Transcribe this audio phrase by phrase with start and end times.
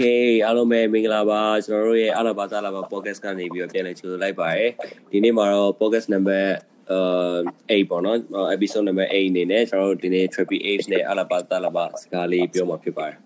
[0.00, 4.70] Okay အားလုံးပဲမင်္ဂလာပါကျွန်တော်တို့ရဲ့အလာဘာသာလာဘာ podcast ကနေပြီးတော့ပြန်လည်ကြိုဆိုလိုက်ပါရယ်
[5.10, 6.42] ဒီနေ့မှာတော့ podcast number
[6.90, 8.16] အဲ8ပေါ့နော်
[8.54, 13.16] episode number 8အနေနဲ့ကျွန်တော်တို့ဒီနေ့ triple H နဲ့အလာဘာသာလာဘာစကားလေးပြောမှာဖြစ်ပါတယ်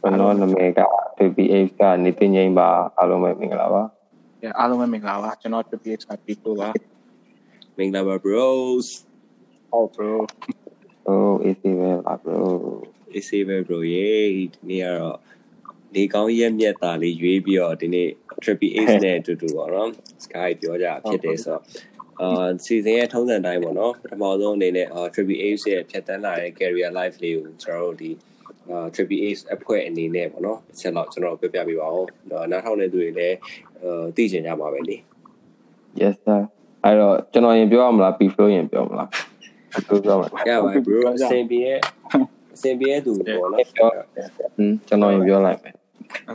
[0.00, 0.80] ကျွန်တော်နာမည်က
[1.16, 3.82] triple H ကနေတင်ငိမ့်ပါအားလုံးပဲမင်္ဂလာပါ
[4.58, 6.70] အားလုံးပဲမင်္ဂလာပါကျွန်တော် triple H က people ပါ
[7.78, 8.86] မင်္ဂလာပါ bros
[9.74, 10.12] oh bro
[11.08, 12.40] oh easy ပဲပါ bro
[13.16, 14.08] easy ပဲ bro ရေ
[14.54, 15.18] ဒီနေ့ကတော့
[15.94, 18.08] နေကောင်းရက်မြက်တာလေးရွေးပြီးတော့ဒီနေ့
[18.42, 19.90] triple H နဲ့အတူတူပေါ့နော်
[20.24, 21.62] sky ပြောကြဖြစ်တယ်ဆိုတော့
[22.20, 28.10] အာစီဇန်ရဲ့ထုံးစံတိုင်းပေါ့နော်ပထမဆုံးအနေနဲ့အာ triple H ရဲ့ဖြတ်တန်းလာတဲ့ career life လေးကိုကျွန်တော်တို့ဒီ
[28.68, 32.08] အာ triple H အဖွဲ့အနေနဲ့ပေါ့နော်တစ်ချက်တော့ကျွန်တော်ပြပြပေးပါဦး
[32.50, 33.36] နားထောင်နေသူတွေလည်း
[33.82, 34.96] အာသိချင်ကြပါပဲလေ
[36.00, 36.40] Yes sir
[36.84, 39.08] အဲ့တော့ကျွန်တော်ရင်ပြောရမလား P flow ရင်ပြောမလား
[39.86, 40.98] ပြောပြောမှာရပါ bro
[41.30, 41.62] စင်ပြေ
[42.54, 43.68] ရဲ့စင်ပြေသူပေါ့နော်ဟင်း
[44.88, 45.74] ကျွန်တော်ရင်ပြောလိုက်မယ်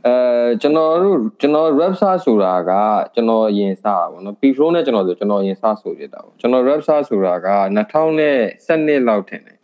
[0.06, 0.16] အဲ
[0.62, 2.72] ကျွန်တော်တို့ကျွန်တော် rap စဆိုတာက
[3.14, 9.58] ကျွန်တော်အရင်စတာပေါ့နော် P flow နဲ့ကျွန်တော်ဆိုကျွန်တော်အရင်စဆိုပြတာပေါ့ကျွန်တော် rap စဆိုတာက2012လောက်ထင်တယ်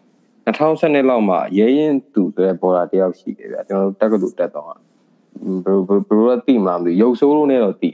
[0.45, 4.77] 2012လောက်မှာရဲရင်သူဆိုတဲ့ဘော်ဒါတယောက်ရှိတယ်ဗျကျွန်တော်တို့တက်ကတူတက်တော့ဘယ်
[5.65, 7.91] လိုဘယ်လိုတိမှမသိရုပ်ဆိုးလို့နဲ့တော့တိ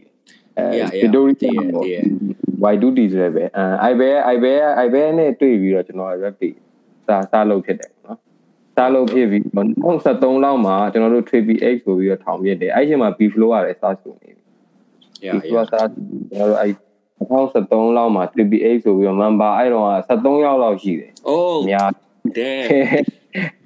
[0.57, 2.03] အဲဗီဒီယိုတည်တယ်
[2.73, 4.53] Y2D ဆိုရဲပဲအဲ I ပဲ I ပဲ
[4.85, 6.49] I ပဲနဲ့တွေ့ပြီးတော့ကျွန်တော် rap တွေ
[7.07, 8.17] စာစာလုပ်ဖြစ်တယ်နော်
[8.75, 9.41] စာလုပ်ဖြစ်ပြီး
[9.91, 14.43] 2013လောက်မှာကျွန်တော်တို့ Triple X ဆိုပြီးတော့ထောင်ပြတယ်အဲ့ချိန်မှာ B flow ရတယ်စာဆိုနေပြီ
[15.25, 16.71] Yeah yeah စာကျွန်တော်တို့အဲ့
[17.19, 21.89] 2013လောက်မှာ Triple X ဆိုပြီးတော့ member အဲ့တော့73ယောက်လောက်ရှိတယ် Oh အများ
[22.37, 22.65] damn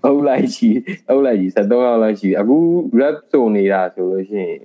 [0.02, 0.70] ဟုတ်လိုက်ရှိ
[1.08, 2.58] ဟုတ်လိုက်ရှိ73ယောက်လောက်ရှိအခု
[3.00, 4.62] rap ဆိုနေတာဆိုလို့ရှိရင်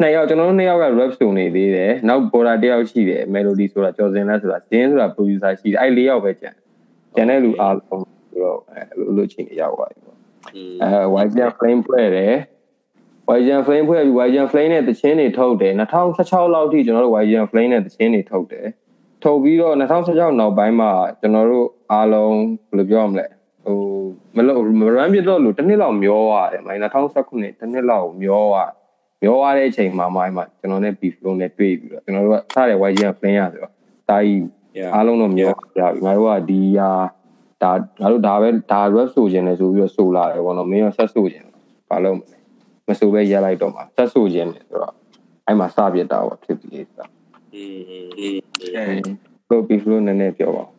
[0.00, 6.54] နှစ်ယောက်ကျွန်တော်တို့နှစ်ယောက်က rap ဆိုနေသေးတယ်နောက် border တယောက်ရှိတယ် melody ဆိုတာကျော်စင်လက်ဆိုတာဇင်းဆိုတာ producer ရှိတယ်အဲ့လေးယောက်ပဲကျန်
[7.14, 10.18] ကျန်တဲ့လူအားလုံး ဆိုတော့အဲလိုချင်းရောက်သွားပြီပေါ့
[10.82, 12.34] အဲ YGN flame ဖွဲ့တယ်
[13.36, 18.66] YGN flame ဖွဲ့ပြီး YGN flame နဲ့တချင်းတွေထုတ်တယ်2016လောက်ထိကျွန်တော်တို့ YGN flame နဲ့တချင်းတွေထုတ်တယ်
[19.24, 22.36] ထုတ်ပြီးတော့2016နောက်ပိုင်းမှာကျွန်တော်တို့အားလုံး
[22.68, 23.26] ဘယ်လိုပြောရမလဲ
[23.64, 23.78] ဟို
[24.36, 28.56] မလို့မရမ်းပြတော့လို့တစ်နှစ်လောက်မျောရတယ်မိုင်း2019တစ်နှစ်လောက်မျောရ
[29.22, 33.72] မျောရတဲ့အချိန်မှာမိုင်းမှာကျွန်တော်နဲ့ beef flow နဲ့တွေ့ပြီးတော့ကျွန်တော်တို့ကစတဲ့ YGN flame ရဆိုတော့
[34.08, 34.44] တာကြီး
[34.94, 36.90] အားလုံးတော့မျောကြပြီငါတို့ကဒီဟာ
[37.62, 41.46] ဒါငါတို့ဒါပဲဒါ rap ဆိုခြင်းလဲဆိုပြီးတော့ဆိုလာတယ်ဘောနော်မင်းရောဆက်ဆိုခြင်း
[41.88, 42.16] ဘာလို့
[42.88, 44.94] မဆိုပဲရလိုက်တော့မှာဆက်ဆိုခြင်းလဲဆိုတော့
[45.46, 47.06] အဲ့မှာစပြတာပေါ့ဖြစ်ပြီးတာ
[47.54, 48.38] အေးအေးအေး
[49.48, 50.70] ဘယ်ပြီးလို့နည်းနည်းပြောပါဦး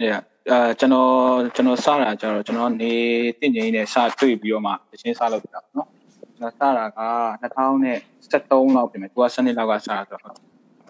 [0.00, 0.10] အေး
[0.50, 1.10] အဲကျွန်တော်
[1.54, 2.92] ကျွန်တော်စတာကျတော့ကျွန်တော်နေ
[3.38, 5.88] တင့်ချင်းနဲ့စတွေ့ပြီးတော့မှတချင်းစလုပ်ပြတာပေါ့နော်
[6.20, 7.00] ကျွန်တော်စတာက
[7.42, 10.36] 2013လောက်ပြင်မယ်သူက7နှစ်လောက်ကစတာဆိုတော့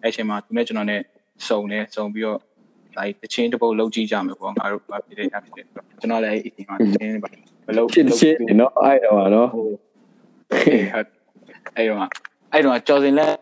[0.02, 1.00] အဲ့ချိန်မှာသူနဲ့ကျွန်တော်နဲ့
[1.48, 2.38] စုံတယ်စုံပြီးတော့
[2.96, 5.66] ဒါတချင်းတစ်ပုတ်လုံးကြည့်ကြမယ်ပေါ့ငါတို့ဘာဖြစ်နေတာဖြစ်တယ်
[6.00, 7.28] ကျွန်တော်လည်းအဲ့ဒီမှာတချင်းပါ
[7.66, 9.50] ဘလို့ဖြစ်ဖြစ်နော်အဲ့တော့နော်
[11.76, 12.08] အဲ့တော့
[12.52, 13.32] အဲ့တော့ကြော်စင်လက်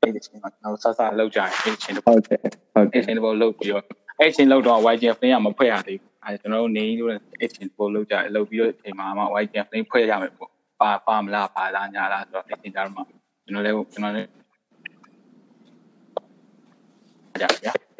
[0.00, 2.40] အဲ့ဒီချင်းမှာကျွန်တော်ဆဆလောက်ကြရင်အဲ့ချင်းတစ်ပုတ်ဟုတ်တယ်
[2.74, 3.84] ဟုတ်တယ်အဲ့ချင်းတစ်ပုတ်လောက်ပြီးတော့
[4.20, 10.50] အဲ့ချင်းလောက်တော့ YGF ဖင်းကမဖွဲ့ရသေးဘူးအဲကျွန်တော်တို့နေလို့အဲ့ချင်းတစ်ပုတ်လောက်ကြလောက်ပြီးတော့အချိန်မှာမှ YGF ဖင်းဖွဲ့ရမယ်ပေါ့
[10.80, 13.00] ပါပါမလားပါလားညာလားဆိုတော့အဲ့ချင်းကြတော့မှ
[13.44, 14.28] ကျွန်တော်လည်းကျွန်တော်လည်း
[17.40, 17.91] ကြပါဗျာ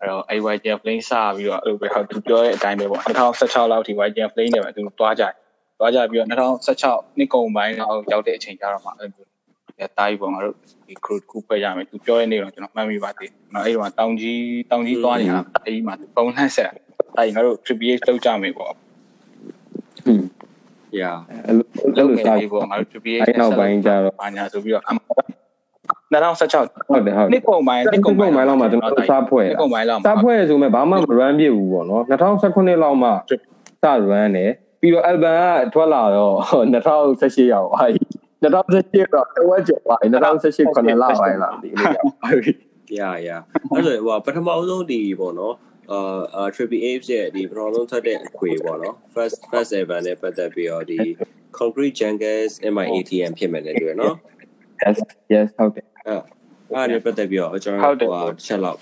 [0.00, 5.32] အဲ့တော့အဲ့ YGN Flame စပြီးတော့အဲ့လိုပဲဟောသူပြောတဲ့အတိုင်းပဲပေါ့2016လောက်ထိ YGN Flame နဲ့ပဲသူတွားကြတယ်
[5.78, 9.26] တွားကြပြီးတော့2016နှစ်ကုန်ပိုင်းတော့ရောက်တဲ့အချိန်ကျတော့မှအဲ့လို
[9.78, 10.56] အဲတားကြီးပေါ့ငါတို့
[10.88, 16.70] ဒီ crew ခုဖွဲ့ရမယ်သူပြောတဲ့နေ့တော့ကျွန်တော်မှတ်မိပါသေးတယ်အဲ့တော့တောင်ကြီးတောင်ကြီးသွားနေတာအဲ့ဒီမှာပုံနှက်ဆက်
[17.16, 20.24] အဲ့ငါတို့ tribute လုပ်ကြမယ်ပေါ့ဟွန်း
[21.00, 24.84] yeah အဲ့လိုလုပ်စားပြီးပေါ့ငါတို့ tribute အဲ့နောက်ပိုင်းကျတော့ဘာညာဆိုပြီးတော့
[26.14, 32.02] 2016ဟုတ်တယ်ဟုတ်နှစ်ကုန်ပိုင်းနှစ်ကုန်ပိုင်းလောက်မှာကျွန်တော်စားဖွဲ့နှစ်ကုန်ပိုင်းလောက်စားဖွဲ့ဆိုမဲ့ဘာမှမ run ပြဘူးပေါ့နော်
[32.42, 33.12] 2019လောက်မှစ
[34.10, 34.50] run တယ်
[34.80, 36.34] ပြီးတော့ album ကထွက်လာတော့
[36.72, 38.02] 2018ရောက်ပါပြီ
[38.42, 42.52] 2018တော့တဝက်ကျော်ပါပြီ2018ခုနှစ်လပိုင်းလာဒီလိုရောက်ပါပြီ
[42.98, 43.40] yeah yeah
[43.74, 45.54] အဲ့ဆိုဟိုပထမဆုံးဒီပေါ့နော်
[45.90, 50.98] အာ Triple Apes ရဲ့ဒီပထမဆုံးထွက်တဲ့အခွေပေါ့နော် first first ever နဲ့ပတ်သက်ပြီးတော့ဒီ
[51.58, 54.14] concrete jungles MIATM ဖြစ်မယ်လေတွေ့နော်
[54.82, 54.98] yes
[55.34, 56.20] yes ဟုတ်တယ် အဲ့
[56.72, 58.78] အဲ့ဒါပတ်သက်ပြီးတော့ကျွန်တော်ဟိုတစ်ချက်လောက်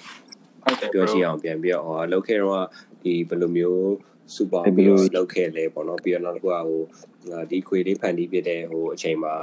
[0.62, 2.64] ဟုတ်တယ်ပြောချင်အောင်ပြန်ပြီးတော့ဟိုလောက်ခဲ့တော့
[3.02, 3.92] ဒီဘယ်လိုမျိုး
[4.34, 6.80] စူပါပြီးတော့လောက်ခဲ့လဲပေါ့နော်ပြီးတော့နောက်တစ်ခုကဟို
[7.50, 9.34] ဒီခွေလေးဖန်တီးပြတဲ့ဟိုအချိန်မှာ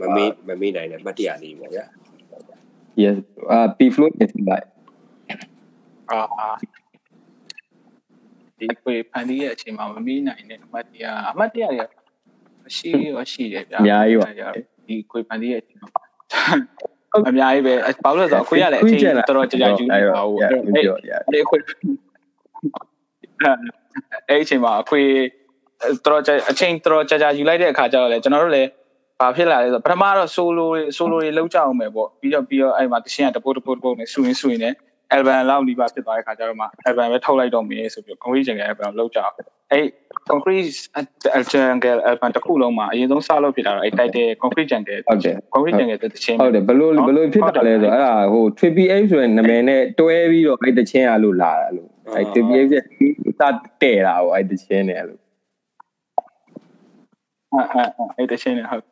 [0.00, 1.84] မမေးမမေးနိုင်တဲ့မှတ်တရလေးပေါ့ဗျာ
[3.02, 3.16] yes
[3.50, 4.68] အာ p flow is like
[6.10, 6.50] အာ
[8.58, 11.86] ဒီခွေဖန်တီးရဲ့အချိန်မှာမမေးနိုင်တဲ့အမှတ်တရအမှတ်တရတွေ
[12.76, 14.28] ရှိရောရှိတယ်ဗျာအများကြီးပါ
[14.88, 15.90] ဒီခွေဖန်တီးရဲ့အချိန်မှာ
[17.28, 17.74] အများကြီးပဲ
[18.04, 21.58] ဘာလို့လဲဆိုတော့ခွေရလည်းအချိန်တော်တော်ကြာကြာယူနေတာဟုတ်အဲ့ခွေ
[24.28, 25.02] အဲ့အချိန်မှာအခွေ
[26.04, 28.68] တော်တော်အချိန်တော်တော်ကြာကြာယူလိုက်တဲ့အခါကျတော့လေကျွန်တော်တို့လည်း
[29.20, 34.74] ဘာဖြစ်လာလဲဆိုတော့ပထမတော့ solo တွေ solo တွေလောက်ကြအောင်ပဲပေါ့ပြီးတော့ပြီးတော့အဲ့မှာတချင်းကတပုတ်တပုတ်တပုတ်နဲ့ဆူရင်းဆူရင်းနဲ့
[35.14, 39.34] album လောက်ဒီပါဖြစ်သွားတဲ့ခါကျတော့မှ album ပဲထုတ်လိုက်တော့မယ်ဆိုပြီး concrete jungle album လောက်ကြအောင်
[39.72, 39.84] အဲ့
[40.30, 40.68] concrete
[41.52, 52.70] jungle album တစ်ခုလုံးမှာအရင်ဆုံးစလုပ်ဖြစ်တာတော့အဲ့ title concrete jungle ဟုတ်တယ် concrete jungle တဲ့တချင်းဟုတ်တယ်ဘလို့ဘလို့ဖြစ်တာလဲဆိုတော့အဲ့ဒါဟို Triple H ဆိုတဲ့နာမည်နဲ့တွဲပြီးတော့အဲ့တချင်းအားလို့လာတာလို့အဲ့ Triple H
[52.74, 52.82] ရဲ့
[53.40, 53.42] စ
[53.82, 55.20] တဲ့တာဟိုအဲ့တချင်းနဲ့လို့
[57.52, 58.84] အဲ့အဲ့အဲ့တချင်းနဲ့ဟုတ်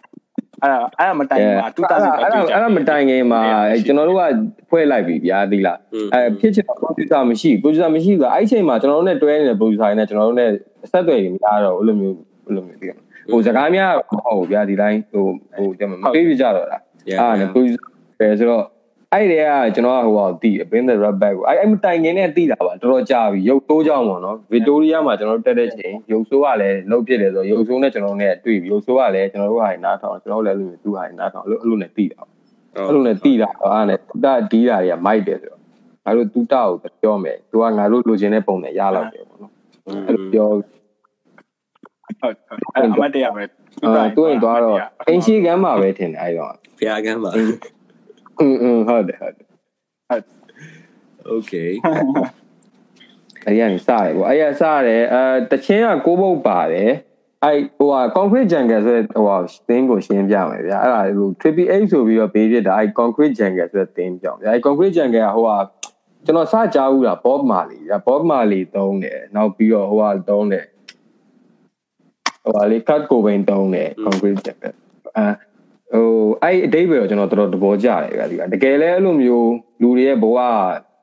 [0.64, 3.40] အဲ့ဒါအဲ့ဒါမတိုင်ပါ2000အဲ့ဒါအဲ့ဒါမတိုင်ခင်မှာ
[3.86, 4.22] ကျွန်တော်တို့က
[4.70, 5.78] ဖွဲ့လိုက်ပြီဗျာဒီလား
[6.14, 10.50] အဲဖြစ်ချင်တော့ producer မရှိ producer မရှိကအဲ့ချိန်မှာကျွန်တော်တို့နဲ့တွဲနေတဲ့ producer တွေနဲ့ကျွန်တော်တို့နဲ့
[10.90, 12.16] ဆက်သွယ်ရမရတော့အဲ့လိုမျိုး
[12.46, 12.86] အဲ့လိုမျိုးဒီ
[13.32, 15.24] ဟိုစကားများမဟုတ်ဘူးဗျာဒီတိုင်းဟို
[15.56, 17.82] ဟိုကျွန်တော်မပြေးပြကြတော့လားအဲ့ဒါနဲ့ producer
[18.18, 18.64] ပဲဆိုတော့
[19.14, 32.20] အဲ့ဒီကကျွန်တော်ကဟိုဟာတီး Bin the Rap Back ကိုအဲ့အဲ့မတိုင်ခင်နဲ့တီးတာပါတော်တော်ကြာပြီရုပ်တိုးကြောင်းပေါ့နော်ဗီတိုးရီးယားမှာကျွန်တော်တို့တက်တဲ့ချိန်ရုပ်ဆိုးကလည်းလုတ်ဖြစ်တယ်ဆိုတော့ရုပ်ဆိုးနဲ့ကျွန်တော်နဲ့တွေ့ပြီရုပ်ဆိုးကလည်းကျွန်တော်တို့ဟာနားထောင်ကျွန်တော်လည်းအဲ့လိုမျိုးသူ့ဟာနားထောင်အဲ့လိုအဲ့လိုနဲ့တီးတာ
[32.86, 35.60] အဲ့လိုနဲ့တီးတာအားနဲ့တူတာဒီးတာတွေကမိုက်တယ်ဆိုတော့
[36.04, 39.52] ငါတို့တူတာကိုပြောမယ်သူကငါတို့လိုချင်တဲ့ပုံနဲ့ရလောက်တယ်ပေါ့နော်
[40.06, 40.62] အဲ့လိုပြောဟုတ်
[42.20, 42.34] ဟုတ်
[42.74, 43.42] အဲ့အမတ်တရပဲ
[43.84, 44.78] အာသူရင်သွားတော့
[45.08, 47.30] အင်းရှိကမ်းမှာပဲထင်တယ်အဲ့တော့ဖျားကမ်းပါ
[48.39, 49.47] อืมอืมဟုတ်တယ်ဟုတ်တယ်
[51.33, 51.71] Okay
[53.45, 56.91] အဲ့ဒီကနေစတယ်ပေါ့အဲ့ရစတယ်အဲတချင်းကကိုးပုတ်ပါတယ်
[57.43, 59.37] အဲ့ဟိုဟာ concrete jungle ဆိုတဲ့ဟိုဟာ
[59.67, 65.57] သင်းကိုရှင်းပြမယ်ဗျာအဲ့ဒါဟို triple h ဆိုပြီးတော့ပေးဖြစ်တာအဲ့ concrete jungle ဆိုတဲ့သင်းကြောင့်ဗျာအဲ့ concrete jungle ကဟိုဟာ
[66.25, 70.65] ကျွန်တော်စကြားဦးတာ bob marley ဗျာ bob marley သုံးတယ်နောက်ပြီးတော့ဟိုဟာသုံးတယ်
[72.43, 74.75] ဟိုဟာလေ cut cobain သုံးတယ် concrete jungle
[75.17, 75.25] အဲ
[75.92, 76.06] ဟို
[76.42, 79.52] အဲ့အတိတ်ပဲတော့ကျွန်တော်တော်တော်သဘောကျတယ်ဗျာဒီကတကယ်လဲအဲ့လိုမျိုး
[79.82, 80.38] လူတွေရဲ့ဘဝ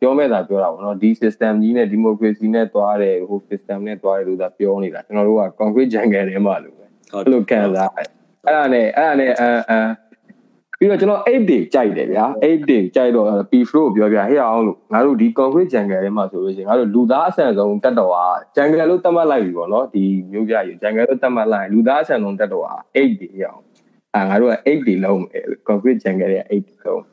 [0.01, 8.07] ပြောမဲ့တာပြောတာပေါ့နော်ဒီ system ကြီးနဲ့ democracy နဲ့သွားတယ်ဟို system နဲ့သွားတယ်လို့သာပြောနေတာကျွန်တော်တို့က concrete jungle ထဲမှာလို့ပဲဟုတ်အဲ့လိုခံစားအဲ့
[8.56, 9.89] ဒါနဲ့အဲ့ဒါနဲ့အမ်အမ်
[10.80, 23.33] ပြီးတော့ကျွန်တော်8 day ကြိုက်တယ်ဗျာ8 day ကြိုက်တော့ P flow ပြောပြဟဲ့အောင်လို့ငါတို့ဒီ concrete jungle ထဲမှာဆိုလို့ရှိရင်ငါတို့လူသားအဆန်ဆုံးတက်တော်ဟာ jungle လို့သတ်မှတ်လိုက်ပြီပေါ့နော်ဒီမျိုးပြရေ jungle လို့သတ်မှတ်လိုက်လူသားအဆန်ဆုံးတက်တော်ဟာ8 day
[23.42, 23.62] ရအောင်
[24.15, 27.03] အာငါတို့က8 day လုံးမယ် concrete jungle ရဲ့8 day လုံး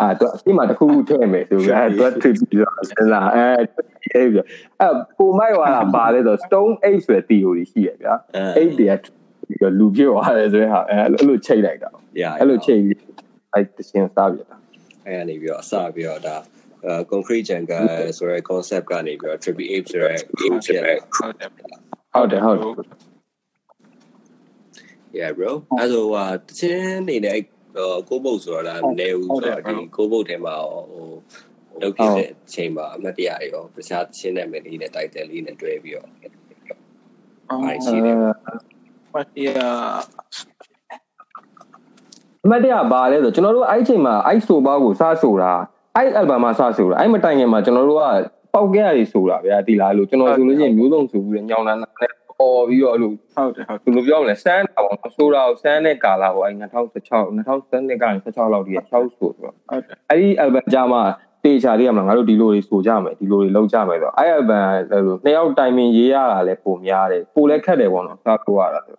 [0.00, 3.46] အာသူအစီမှာတစ်ခုခုထည့်မယ်ဆိုပြီးအဲသူ trip ပြီးတော့စဉ်းစားအဲ
[4.14, 4.38] အဲ့ပြ
[4.80, 8.14] အဲပုံမိုက်သွားတာပါလေဆို stone 8ဆိုတဲ့ theory ရှိရဗျာ
[8.56, 8.90] အဲ့8 day
[9.46, 11.90] ပြီးတော့လူဖြစ်သွားတယ်ဆိုတဲ့ဟာအဲအဲ့လိုချိန်လိုက်တာ
[12.22, 12.98] ရအဲ့လိုချိန်ပြီး
[13.52, 14.56] အဲ့တခြင်းစားပြတာ
[15.06, 16.36] အဲ့ကနေပြီးတော့အစပြီးတော့ဒါ
[16.84, 17.84] အဲ concrete jungle
[18.18, 20.26] ဆိုတဲ့ concept ကနေပြီးတော့ triple ape ဆိုတဲ့ ape
[20.64, 20.94] ဖြစ်လာ
[22.14, 23.11] ဟုတ်တယ်ဟုတ်တယ်ဟုတ်တယ်
[25.18, 27.38] yeah bro အဲ့ဆိုဟာတချင်းနေနဲ့
[28.08, 31.08] ကိုဘုတ်ဆိုတော့လားနေဦးဆိုတော့ဒီကိုဘုတ်ထဲမှာဟို
[31.82, 36.08] လုပ်ဖြစ်တဲ့အချိန်မှာအမတ်တရားရောတခြားတချင်းနဲ့မယ်လေးနဲ့တိုက်တယ်လေးနဲ့တွဲပြီးတော့
[37.50, 38.16] အားရှိတယ်
[39.14, 39.78] မတရား
[42.44, 45.52] အမှတ်တရပါလဲဆိုကျွန်တော်တို့အဲ့ချိန်မှာအဲ့ဆိုပါကိုစဆိုတာ
[45.96, 48.04] အဲ့ album မှာစဆိုတာအဲ့မတိုင်ခင်မှာကျွန်တော်တို့က
[48.54, 56.62] ပေါက်ကြရည်ဆိုတာဗျာဒီလားလို့ကျွန်တော်ဆိုလို့ချင်းမျိုးစုံဆိုပြီးညောင်းတာနဲ့ အော်ပြီးတော့အဲ့လိုဟုတ်တယ်ဟုတ်ဘယ်လိုပြောမလဲစမ်းတာပေါ့ဆိုတာကိုစမ်းတဲ့ကာလာပေါ့အဲ့2016
[57.38, 61.02] 2016ကနေ16လောက်တည်း6ဆိုဆိုတော့ဟုတ်တယ်အဲ့ဒီ album ကြမှာ
[61.44, 68.96] တေချာလေးရမလားငါတို့ဒီလိုတွေဆိုကြမယ်ဒီလိုတွေလောက်ကြမယ်ဆိုတော့အဲ့ album အဲ့လိုနှစ်ယောက်တိုင်ပင်ရေးရတာလည်းပုံများတယ်ပိုလည်းခက်တယ်ပေါ့နော်စဆိုရတာဆို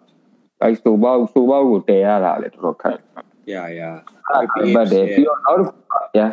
[0.61, 2.97] အဲ့ဆိုပေါဆိုပေါကိုတည်ရတာလည်းတော်တော်ခက်
[3.53, 3.81] ရရ
[4.55, 6.31] အဲ့ဘတ်တယ်ပြီးတော့နောက်တစ်ခုက yeah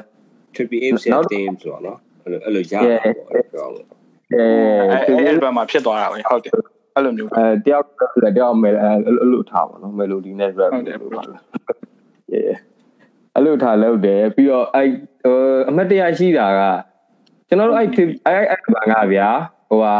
[0.54, 3.86] triple ape ရဲ့ theme ဆိုတော့နော်အဲ့လိုအဲ့လိုရတာပေါ့ပြောင်းလို့
[4.32, 4.44] အဲ
[4.90, 6.52] အဲအဲ့ album မှာဖြစ်သွားတာပဲဟုတ်တယ်
[7.00, 7.86] အဲ့လိုမျိုးအဲတယောက်
[8.36, 11.22] တယောက်မယ်အဲ့လိုထားပါနော် melody နဲ့ rap ဟုတ်တယ်လို့ပါ
[12.34, 12.56] yeah
[13.34, 14.88] အဲ့လိုထားလုပ်တယ်ပြီးတော့အဲ့
[15.68, 16.60] အမတ်တရားရှိတာက
[17.48, 17.88] ကျွန်တော်တို့အဲ့
[18.26, 19.28] အဲ့အဲ့ဘာငါဗျာ
[19.68, 19.96] ဟိုဟာ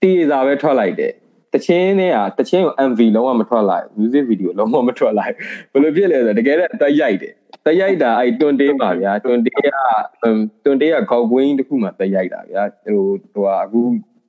[0.00, 1.12] တီးစာပဲထွက်လိုက်တယ်
[1.54, 5.34] တချင်းနဲ့ကတချင်းကို MV လုံးဝမထွက်လိုက် music video လုံးဝမထွက်လိုက်
[5.72, 7.34] ဘယ်လိုဖြစ်လဲဆိုတော့တကယ်တော့တက်ရိုက်တယ်
[7.66, 9.68] တက်ရိုက်တာအဲ့တွန်တေးပါဗျာတွန်တေးက
[10.64, 13.00] တွန်တေးကခေါက်ကွင်းတစ်ခုမှတက်ရိုက်တာဗျာဟို
[13.32, 13.80] ဟိုဟာအခု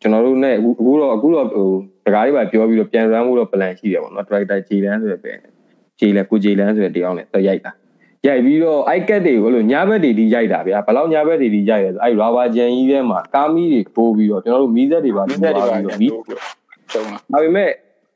[0.04, 1.70] ကျွန်တော်တို့ ਨੇ အခုတော့အခုတော့ဟို
[2.06, 5.34] စကားလေးပါပြောပြီးတော့ပြန် run ဖို့တော့ plan ရှိတယ်ပေါ့နော် director ဂျေလန်ဆိုတဲ့ပဲ
[6.00, 7.72] ဂျေလန်ကိုဂျေလန်ဆိုတဲ့တယောက်နဲ့တက်ရိုက်တာ
[8.28, 16.12] ရိုက်ပြီးတော့ iCat တွေကိုအဲ့လိုညာဘက်တွေဒီရိုက်တာဗျာဘယ်လောက်ညာဘက်တွေဒီရိုက်ရဲဆိုအဲ့ rubber ဂျန်ကြီးထဲမှာကားမီးတွေပိုးပြီးတော့ကျွန်တော်တို့မီးစက်တွေပါမပြီးင်းသက်တွေပါတော့တော့မီး
[16.94, 17.70] ကျုံလာဒါပေမဲ့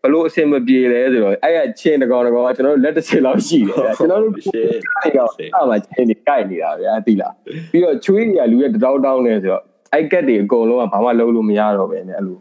[0.03, 4.55] ဘလို့အဆင်မပြေလဲဆိုတော့အဲ့ရချင်းတကောင်တကောင်ကကျွန်တော်တို့လက်တစ်စင်လောက်ရှိတယ်ဗျာကျွန်တော်တို့ shit
[5.03, 7.33] အဲ့တော့အဲ့မှာချင်းတွေကိုက်နေတာဗျာသိလား
[7.71, 12.38] ပြီးတော့ချွေးတွေကလူရဲ့တတောင်းတောင်းနေဆိုတော့ အဲ့ကက်တွေအကုန်လုံးကဘာမှလုပ်လို့မရတော့ပဲねအဲ့လို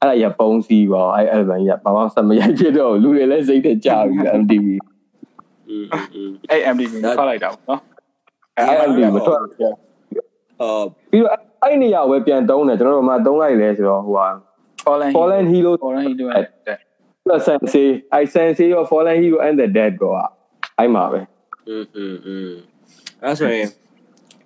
[0.00, 4.66] အဲ့ဒါရပုံးစီပါအဲ့အဲ့ဗန်ကြီးကဘာမှစမရိုက်ဖြစ်တော့လူတွေလည်းစိတ်သက်ကြပြီ MTV
[5.68, 7.80] อืมอืม အဲ့ MD ကိုထွက်လိုက်တာပေါ့နော်
[8.56, 9.38] အဲ့ MTV မထွက်
[10.60, 14.28] အော် ပြီးတော့အဲ့နေရာကိုပဲပြန်တုံးတယ်ကျွန်တော်တို့မှတုံးလိုက်လဲဆိုတော့ဟိုဟာ
[14.84, 16.26] Fallen Fallen Hero Fallen Hero
[17.26, 20.12] တဲ့ Sensei အဲ Sensei ရော Fallen Hero and the Dead ကော
[20.78, 21.20] အဲ့မှာပဲ
[21.68, 22.50] อืมอืมอืม
[23.24, 23.68] အဲ့ဆိုရင်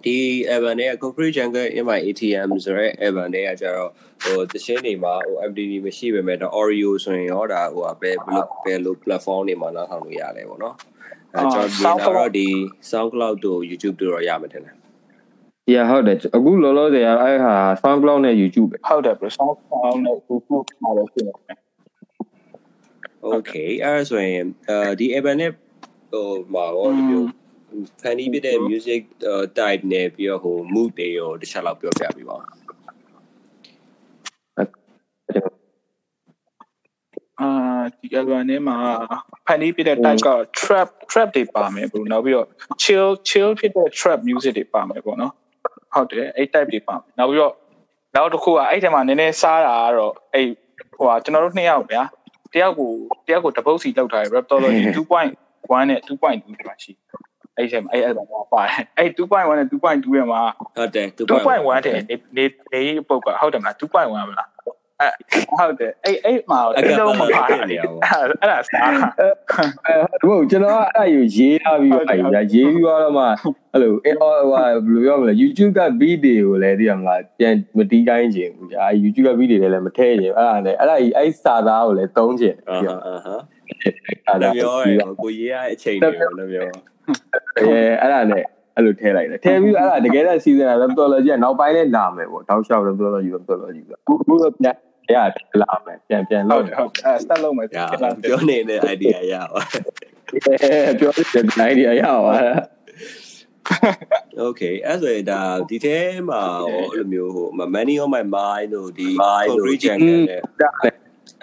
[0.03, 0.17] ဒီ
[0.55, 3.91] Evan နဲ့ Concrete Jungle in my ATM ဆိုရဲ Evan နဲ့ကကြတော့
[4.23, 10.75] ဟိုတရှင်းနေမှာဟို MDB မရှိပေမဲ့တော့ Oreo ဆိုရင်ရောဒါဟိုဘယ်ဘယ်လိုဘယ်လို platform တွေမှာနားထောင်လို့ရလဲပေါ့နော်
[11.35, 12.47] အဲကျွန်တော်ဒီတော့ဒီ
[12.91, 14.75] SoundCloud တို့ YouTube တို့တော့ရမှာတယ်လား
[15.73, 21.57] Yeah ဟုတ်တယ်အခုလောလောဆယ်အဲ့ဟာ SoundCloud နဲ့ YouTube ပဲဟုတ်တယ် bro sound sound နဲ့ YouTube မှာလည်းဖြစ်နေတယ်
[23.35, 25.51] Okay အဲ့ဆိုရင်အဲဒီ Evan နဲ့
[26.11, 27.46] ဟိုမှာရောဒီမျိုး funny
[28.01, 29.01] ဖြစ်တဲ့ music
[29.59, 32.43] type နဲ့ပြီးတော့ဟို mood တွေရောတစ်ချက်လောက်ပြောပြပေးပါဦး
[37.41, 37.49] အာ
[37.99, 38.77] ဒီ album ထဲမှာ
[39.45, 40.29] ဖန်တီးပြတဲ့ type က
[40.59, 42.47] trap trap တွေပါမယ် bro နောက်ပြီးတော့
[42.83, 45.33] chill chill ဖြစ်တဲ့ trap music တွေပါမယ်ပေါ့နော်
[45.93, 47.53] ဟုတ်တယ်အဲ့ type တွေပါမယ်နောက်ပြီးတော့
[48.15, 50.47] နောက်တစ်ခုကအဲ့ထဲမှာနည်းနည်းစားတာကတော့အဲ့
[50.97, 52.03] ဟိုဟာကျွန်တော်တို့နှစ်ယောက်ဗျာ
[52.53, 52.91] တယောက်ကို
[53.27, 56.17] တယောက်ကိုတပုတ်စီလောက်ထားတယ် raptology 2.1နဲ့2.2ဆို
[56.67, 56.91] တာရှိ
[57.57, 60.41] အဲ့ထဲမှာအဲ့ album ကပါတယ်အဲ့2.1နဲ့2.2ရဲ့မှာ
[60.77, 64.49] ဟုတ်တယ်2.1တဲ့နေနေနေပုတ်ကဟုတ်တယ်မလား2.1မလား
[65.01, 65.09] အဲ
[65.49, 67.79] ဟုတ်တယ်အဲ့အဲ့မှာတိလုံးမပါဘူးအဲ့
[68.51, 73.25] ဒါစားအဲဟုတ်ကျွန်တော်ကအဲ့ယူရေးထားပြီးတော့အဲ့ယူရေးပြီးတော့မှ
[73.73, 83.35] အဲ့လိုအဲ့ဟိုဘယ်လိုပြောမလဲ YouTube က beat တွေကိုလည်းသိရမလားပြန်မတီးတိုင်းချင်ဘူးကြာ YouTube က beat တွေလည်းမထည့်ချင်အဲ့ဒါနဲ့အဲ့ဒါကြီးအဲ့စာသားကိုလည်းသုံးချင်အာပြီးဟာတော့အာဟာ
[84.27, 86.96] အဲ့လဒါပြောရယ်ကိုရေးရအချိန်တွေရောလည်းပြော
[87.57, 87.71] အဲ
[88.01, 88.43] အဲ့ဒါနဲ့
[88.75, 94.75] အဲ့လိုထည့်လိုက်တယ်ထည့်ပြီးအဲ့ဒါတကယ်တော့ season က methodology ကနောက်ပိုင်းလည်းလာမယ်ပေါ့တောက်လျှောက် methodology methodology ပဲခုခုတော့ပြန်
[95.15, 95.17] ရ
[95.61, 97.69] လာမယ်ပြန်ပြန်ဟုလောက်တ်တယ်ဟုတ်အဲ start လုပ်မယ်ရ
[98.23, 99.61] ပြောနေတဲ့ idea ရပါ
[100.31, 101.25] အဲပြောတဲ့
[101.71, 102.63] idea ရပါလား
[104.47, 105.97] Okay အဲ့ဆိုရင်ဒါဒီထဲ
[106.29, 109.07] မှာဟိုအဲ့လိုမျိုးဟို money on my mind တို့ဒီ
[109.49, 110.41] concrete jungle နဲ့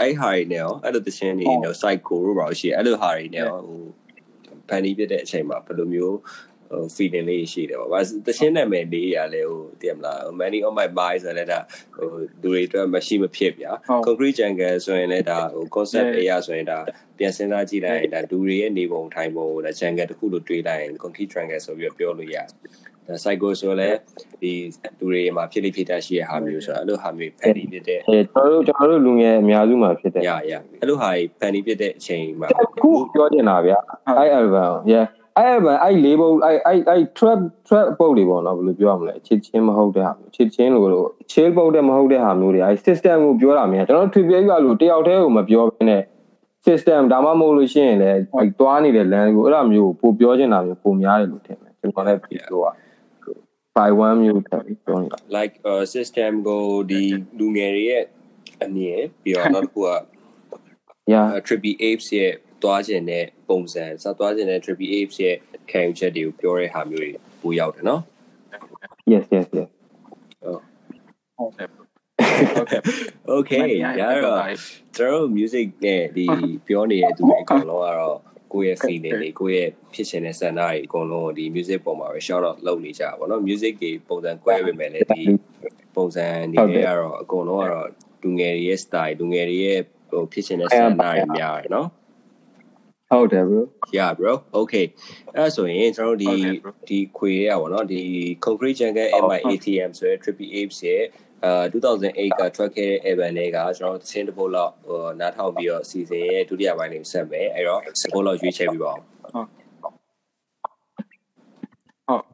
[0.00, 4.03] အဲ့ဟာတွေနဲ့ရောအဲ့လိုသရှင်နေတော့ psycho တို့ပါရှိအဲ့လိုဟာတွေနဲ့ရောဟို funny
[4.70, 6.18] ဖြစ်တဲ့အချိန်မှာဘယ်လိုမျိုး
[6.70, 11.58] ဟို feeling လေးရှိတယ်ပေါ့။ဘာသရှင်နာမည်လေးရလဲဟိုတည်မလား money on my mind ဆိုလည်းဒါ
[11.96, 13.72] ဟိုလူတွေအတွက်မရှိမဖြစ်ဗျာ
[14.06, 16.78] concrete jungle ဆိုရင်လည်းဒါဟို concept အရာဆိုရင်ဒါ
[17.18, 23.98] ပြန်စဉ်းစားကြည့်လိုက်ရင်ဒါလူတွေရဲ့နေပုံထိုင်ပုံဒါ jungle တစ်ခုလို့တွေးလိုက်ရင် concrete jungle ဆိုပြီးပြောလို့ရတယ်။ဒါ psycho ဆိုလည်း
[24.40, 24.52] ဒီ
[24.98, 32.48] လူတွေမှာဖြစ်လိဖြစ်တတ်ရှိတဲ့ဟာမျိုးဆိုတော့အဲ့လိုဟာမျိုး funny ဖြစ်တဲ့အဲကျွန်တော်တို့ကျွန်တော်တို့လူငယ်အများစုမှာဖြစ်တယ်ရရအဲ့လိုဟာကြီး funny ဖြစ်တဲ့အချိန်မှာ
[32.82, 33.72] ခုပြောချင်တာဗျ
[34.18, 35.06] အဲ့ album yeah
[35.38, 46.02] အဲ့ album အဲ့လေးပုံအဲ့အဲ့အဲ့ trap trap ပုတ်တွေပေါ့နော်ဘယ်လိုပြောရမလဲချစ်ချင်းမဟုတ်တဲ့ဟာမျိုးချစ်ချင်းလို့လို့ chill ပုတ်တဲ့မဟုတ်တဲ့ဟာမျိုးတွေအဲ့ system ကိုပြောတာများကျွန်တော် trivia ကြီးကလို့တယောက်တည်းကိုမပြောဘဲနဲ့
[46.66, 52.83] system ဒါမှမဟုတ်လို့ရှိရင်လည်းအဲ့တွားနေတဲ့ land ကိုအဲ့လိုမျိုးပို့ပြောချင်တာမျိုးပုံများတယ်လို့ထင်တယ်ကျွန်တော်လည်းပြောတာ
[53.76, 57.02] by one မျိုးထပ်ပြီးပြောနေတာ like uh, system ကိုဒီ
[57.38, 58.04] လူငယ်တွေရဲ့
[58.64, 59.90] အမြင်ပြီးတော့နောက်တစ်ခုက
[61.12, 65.36] yeah uh, triple apes ရဲ့တွားခြင်းတဲ့ပုံစံစတွားခြင်းတဲ့ triple apes ရဲ့
[65.70, 67.10] ခံယူချက်တွေကိုပြောတဲ့ဟာမျိုးတွေ
[67.42, 68.00] ပိုရောက်တယ်နော်
[69.12, 69.68] yes yes yes
[71.36, 71.70] ဟုတ်တယ်
[73.36, 73.68] okay
[74.00, 74.38] ရတော့
[74.96, 76.26] ကျွန်တော် music နဲ့ဒီ
[76.66, 78.18] ပြောနေတဲ့သူတွေအကုန်လုံးကတော့
[78.54, 85.22] ကိုယ့်ရဲ့ feeling တွေကိုယ့်ရဲ့ဖြစ်ရှင်တဲ့ဆန္ဒတွေအကုန်လုံးကိုဒီ music ပုံမှာပဲ shout out လုပ်နေကြပါတော့ music တွေပုံစံကွဲပေမဲ့လည်းဒီ
[85.96, 87.88] ပုံစံတွေကတော့အကုန်လုံးကတော့
[88.22, 89.80] လူငယ်တွေရဲ့ style လူငယ်တွေရဲ့
[90.10, 91.88] ဟိုဖြစ်ရှင်တဲ့ဆန္ဒတွေများတယ်နော်
[93.10, 93.62] ဟုတ်တယ် bro
[93.96, 94.86] yeah bro okay
[95.36, 96.50] အဲ့ဆိုရင်ကျွန်တော်တို့ဒီ
[96.88, 98.02] ဒီခွေရပါတော့ဒီ
[98.44, 101.04] concrete jungle mi atm ဆိုရယ် triple apes ရဲ့
[101.44, 109.00] အာ2008ကထွက်ခဲ့တဲ့ event တွေကကျွန်တော်သင်းတစ်ပုတ်လောက်ဟိုနားထောင်ပြီးတော့ season ရဲ့ဒုတိယပိုင်းလေးဆက်မယ်အဲ့တော့တစ်ပုတ်လောက်ရွေးချယ်ပြီးပါအောင်
[109.34, 112.24] ဟုတ်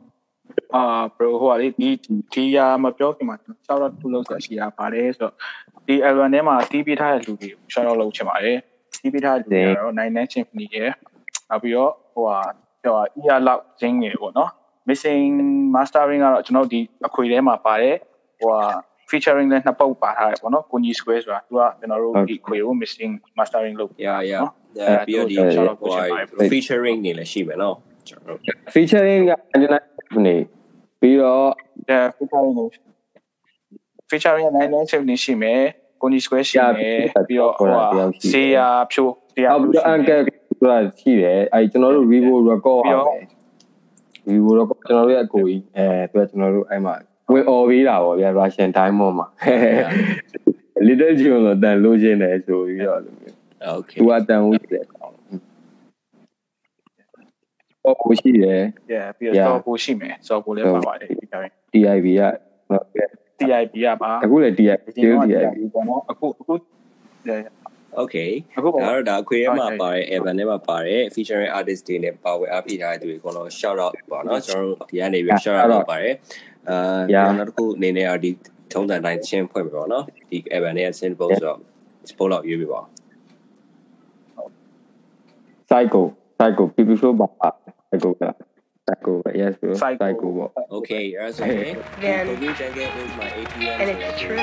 [0.75, 0.83] အာ
[1.16, 1.88] bro ဟိုကလေဒီ
[2.33, 5.35] ဒီယာမပြောခင်မှာကျွန်တော် shout out လုပ်လို့ဆက်ရှိတာပါတယ်ဆိုတော့
[5.87, 8.59] ဒီ album ထဲမှာတီးပြထားတဲ့လူတွေကို shout out လုပ်ချင်ပါတယ်
[9.00, 10.90] တီးပြထားတဲ့လူတွေကတော့ Nine Nine Symphony ရဲ့
[11.49, 12.38] နောက်ပြီးတော့ဟိုဟာ
[12.83, 14.50] ဟိုဟာ ear lock ဂျင်းငယ်ပေါ့နော်
[14.88, 15.33] missing
[15.75, 17.97] mastering ကတော့ကျွန်တော်ဒီအခွေထဲမှာပါတယ်
[18.38, 18.62] ဟိုဟာ
[19.10, 24.44] featuring လည်းနှစ်ပုတ်ပါထားတယ်ပေါ့နော်ကိုကြီး square ဆိုတာသူကကျွန်တော်တို့ဒီခွေကို missing mastering လုပ် yeah yeah
[25.06, 25.36] ပြီးတော့ဒီ
[26.52, 27.76] featuring နေလည်းရှိမယ်နော်
[28.08, 28.38] ကျွန်တော်
[28.74, 29.78] featuring က Angelina
[30.26, 30.36] နေ
[31.00, 31.48] ပြီးတော့
[31.88, 32.66] the featuring ကို
[34.10, 35.62] featuring နဲ့9 7နေရှိမယ်
[36.00, 36.98] ကိုကြီး square ရှိမယ်
[37.28, 37.84] ပြီးတော့ဟိုဟာ
[38.32, 38.58] ဆေးရ
[38.92, 40.20] ဖြိုးတရားအော်ဖြိုးပြီးတော့ uncle
[40.58, 43.24] ဆိုတာရှိတယ်အဲကျွန်တော်တို့ Vivo record အောင်တယ်
[44.28, 46.94] Vivo record ကျွန်တော်တို့ရဲ့အကိုကြီးအဲသူကကျွန်တော်တို့အဲ့မှာ
[47.32, 49.26] ဝင် or ပေးတာပေါ့ဗျာ Russian diamond မှာ
[50.87, 53.34] little June လို့တန်လို့ချင်းတယ်ဆိုပြီးတော့လို့မျိုး
[53.76, 58.60] okay သူကတန်ဦးတယ်ပေါ့ကိုရှိတယ်
[58.92, 62.22] yeah ပြီးတော့ soft ပိုရှိမယ် soft ပိုလည်းပါပါတယ် featuring TIV က
[63.38, 66.54] TIP ကပါအခုလည်း TI ဒီ still တော့ TI TIP ပေါ့နော်အခုအခု
[68.01, 76.13] Okay အခုပေါ့ ဒါတော့ဒါခွေးထဲမှာပါတဲ့ Evan ထဲမှာပါတဲ့ featuring artist တွေနဲ့ပါဝင်အားပြထားတဲ့သူတွေအကုန်လုံး shout out ပါနော်ကျွန်တော်တို့ဒီကနေပြီး shout out လုပ်ပါတယ်
[76.69, 76.77] အာ
[77.38, 78.31] နောက်တစ်ခုအနေနဲ့ဒီ
[78.74, 81.59] ထုံးစံတိုင်းချင်းဖွင့်ပြပါတော့နော်ဒီ Evan ရဲ့ synth box ဆိုတော့
[82.09, 82.81] spot လောက်ရွေးပြပါ
[85.69, 86.01] psycho
[86.38, 87.27] psycho people show ပါ
[87.89, 88.24] psycho က
[88.88, 93.79] psycho ပဲ yes bro Psycho psycho ပေါ့ Okay အဲ့ဒါဆိုရင် Then- Kobe Jungle is my ATM
[93.81, 94.39] And it's true.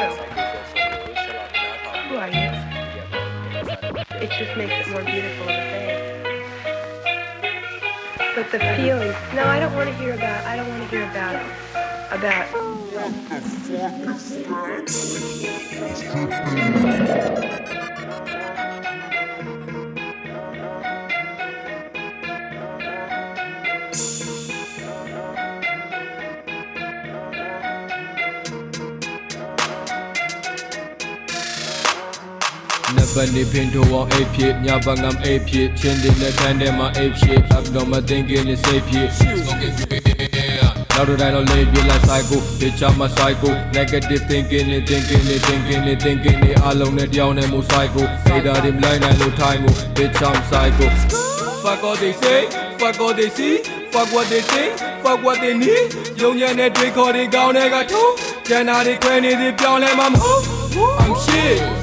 [2.08, 2.45] Who are you?
[3.97, 5.47] It just makes it more beautiful.
[8.35, 9.11] But the feeling.
[9.33, 10.45] No, I don't want to hear about.
[10.45, 11.41] I don't want to hear about
[12.11, 12.47] about.။
[33.17, 39.07] နဘနေပင်တော့အောင်အိပ်ဖြစ်ညဘငမ်အိပ်ဖြစ်ချင်းတဲ့လက်ခံထဲမှာအိပ်ဖြစ် up တော့မသိငင်းနေစိတ်ဖြစ်
[39.49, 39.71] Okay
[40.93, 47.65] နောက်တော့တိုင်းတော့လေးပြလိုက် psycho bitch I'm a psycho negative thinking နဲ့ thinking နဲ့ thinking နဲ့ thinking နဲ့အလုံးနဲ့တယောက်နဲ့မို့
[47.69, 50.87] psycho စေတာတွေမလိုက်နိုင်လို့ထိုင်မှု bitch I'm psycho
[51.63, 52.39] fuck all they say
[52.79, 53.55] fuck all they see
[53.93, 54.71] fuck what they think
[55.03, 55.87] fuck what they need
[56.21, 58.11] ယုံညံ့တဲ့တွေခေါ်တွေကောင်းတဲ့ကထုံး
[58.47, 60.41] ကျန်တာတွေခွဲနေသည်ပြောင်းလဲမှာမဟုတ်
[61.01, 61.76] I'm shit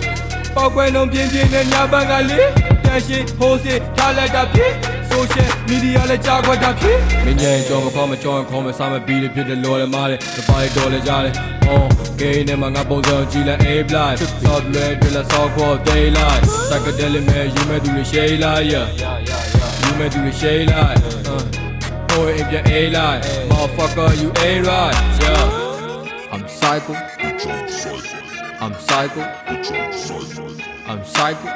[0.57, 2.49] ပေါက်ကွဲလုံးပြင်းပြင်းနဲ့ညာဘက်ကလေး
[2.85, 4.73] တန်ရှိဟိုးစစ်ထားလိုက်တာဖြစ်
[5.11, 11.35] social media လည်းကြာခွက်တာဖြစ်မင်းရဲ့ကြောမခေါ်မကြောခေါ်မစားမပြီးတဲ့ဖြစ်တဲ့လော်လည်းမားတယ်မပါတဲ့တော်လည်းကြားတယ်
[11.75, 11.87] on
[12.21, 18.87] gay နဲ့မှာငါပုံစံကြည့်လိုက် a blind soft လဲတွေ့လာ soft core day light psychedelic မဲ့ယူမဲ့သူတွေ shade light yeah
[19.83, 20.99] ယူမဲ့သူတွေ shade light
[22.09, 26.95] boy if you a light motherfucker you a right yeah I'm psycho
[28.65, 31.49] I'm psycho I'm psycho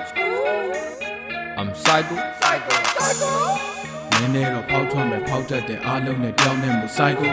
[1.56, 3.30] I'm psycho psycho psycho
[4.12, 7.30] နည်းနည်းတော့ဖောက်ထွက်မယ်ဖောက်တတ်တဲ့အားလုံးနဲ့ကြောင်းနေမှု psycho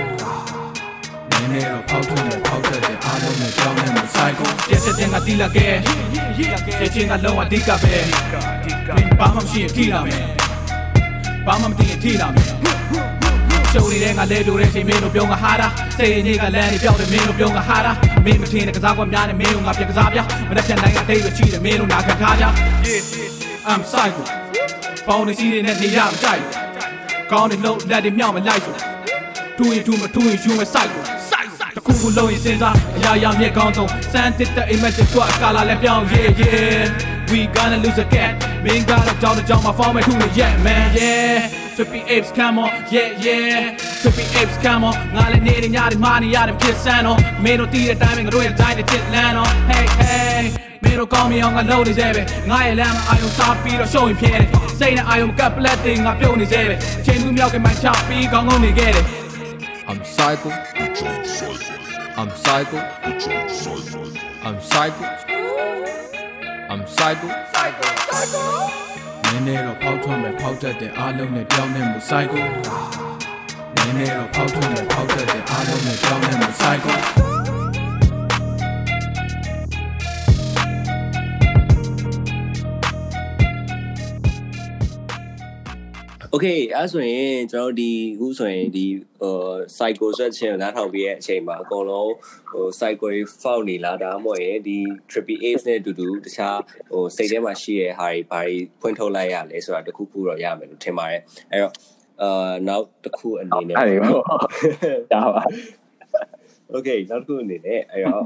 [1.31, 5.73] နည်းနည်းတော့ဖောက်ထွက်မယ်ဖောက်တတ်တဲ့အားလုံးနဲ့ကြောင်းနေမှု psycho ပြည့်စက်တဲ့ငါတီးလာခဲ့
[6.79, 7.95] ချက်ချင်းကလုံးဝအဓိကပဲ
[8.95, 10.23] မင်းဘာမှမရှိရင်ထိလာမယ်
[11.47, 12.49] ဘာမှမသိရင်ထိလာမယ်
[13.75, 17.91] ရှုံနေတဲ့ငါလဲလို့တဲ့ချိန်မင်းတို့ပြောငါဟာတာစိတ်နေကလမ်းနေပြောက်တယ်မင်းတို့ပြောငါဟာတာ
[18.25, 22.45] မင်းမထင်တဲ့ကစားကွက်များနဲ့မင်းတို့ငါပြကစားပြမနေ့ပြန်တိုင်းအတိတ်ပဲရှိတယ်မင်းတို့နာခံထားကြ
[23.71, 24.23] I'm psycho
[25.07, 26.41] ပေါင်းနေစီးနေတဲ့နေရမကြိုက်
[27.31, 28.75] ကောင်းတဲ့လို့လက်တွေမြောက်မလိုက်ဆို
[29.57, 38.33] ထူရင်ထူမထူရင်ယူမဆိုင်ကိုဆိုင်ဆိုင်တခုခုလုံးရင်စဉ်းစားအရာရာမြက်ကောင်းဆုံးစမ်းတစ်တဲ့အိမ်မက်တွေကအကာလာလည်းပြောင်း yeah yeah we gonna lose again
[38.63, 44.83] မင်းကတော့ကြောင်းတဲ့ကြောင်းမှာ form ထူနေ yeah man yeah Trippy apes come on yeah yeah Trippy apes come
[44.89, 50.43] on ငါလည်းနေနေညတွေမာနေရတယ်ဖြစ်စမ်းတော့မင်းတို့တီးတဲ့တိုင်းငါတို့ရဲ့တိုင်းနဲ့တစ်လန်းတော့ hey hey
[50.83, 54.45] မင်းတို့ကောင်းမြင်အောင်ငါလုပ်နေစေပဲငါရဲ့လမ်းမှာအာယုံစားပြီးတော့ရှုံးရင်ဖြဲတယ်
[54.79, 59.05] စိတ်နဲ့အာယုံကပ်ပလက်တင်ငါပြုတ်နေစေပဲချိန်သူမြောက်ကမှချပြီးကောင်းကောင်းနေခဲ့တယ်
[59.89, 60.51] I'm psycho
[62.19, 62.79] I'm psycho
[64.47, 65.05] I'm psycho
[66.71, 68.74] I'm psycho psycho psycho
[69.36, 72.41] နည်းနည်းတော့ဖောက်ထွက်မယ်ဖောက်တတ်တဲ့အားလုံးနဲ့ကြောင်းနေမှု psycho
[73.76, 77.35] နည်းနည်းတော့ဖောက်ထွက်မယ်ဖောက်တတ်တဲ့အားလုံးနဲ့ကြောင်းနေမှု psycho
[86.38, 88.86] Okay အဲ့ဆိုရင်ကျွန်တော်တို့ဒီအခုဆိုရင်ဒီ
[89.21, 89.36] ဟို
[89.78, 92.13] cycle ဆွဲခြင်းကိုနားထောင်ပြီးရဲ့အချိန်မှာအကုန်လုံး
[92.52, 94.78] ဟို cycle တွေ fault နေလားဒါမှမဟုတ်ရင်ဒီ
[95.10, 96.60] triple ace နဲ့အတူတူတခြား
[96.91, 101.21] ဟိုစိတ်ထဲမှာရှိရဲ့ဟာတွေဘာတွေဖွင့်ထုတ်လိုက်ရလဲဆိုတာတခုခုတော့ရမယ်လို့ထင်ပါတယ်
[101.52, 101.74] အဲ့တော့
[102.21, 104.24] အာနောက်တစ်ခုအနေနဲ့အဲ့ဒီပေါ့
[105.13, 105.43] ဒါပါ
[106.76, 108.26] Okay နောက်တစ်ခုအနေနဲ့အဲ့တော့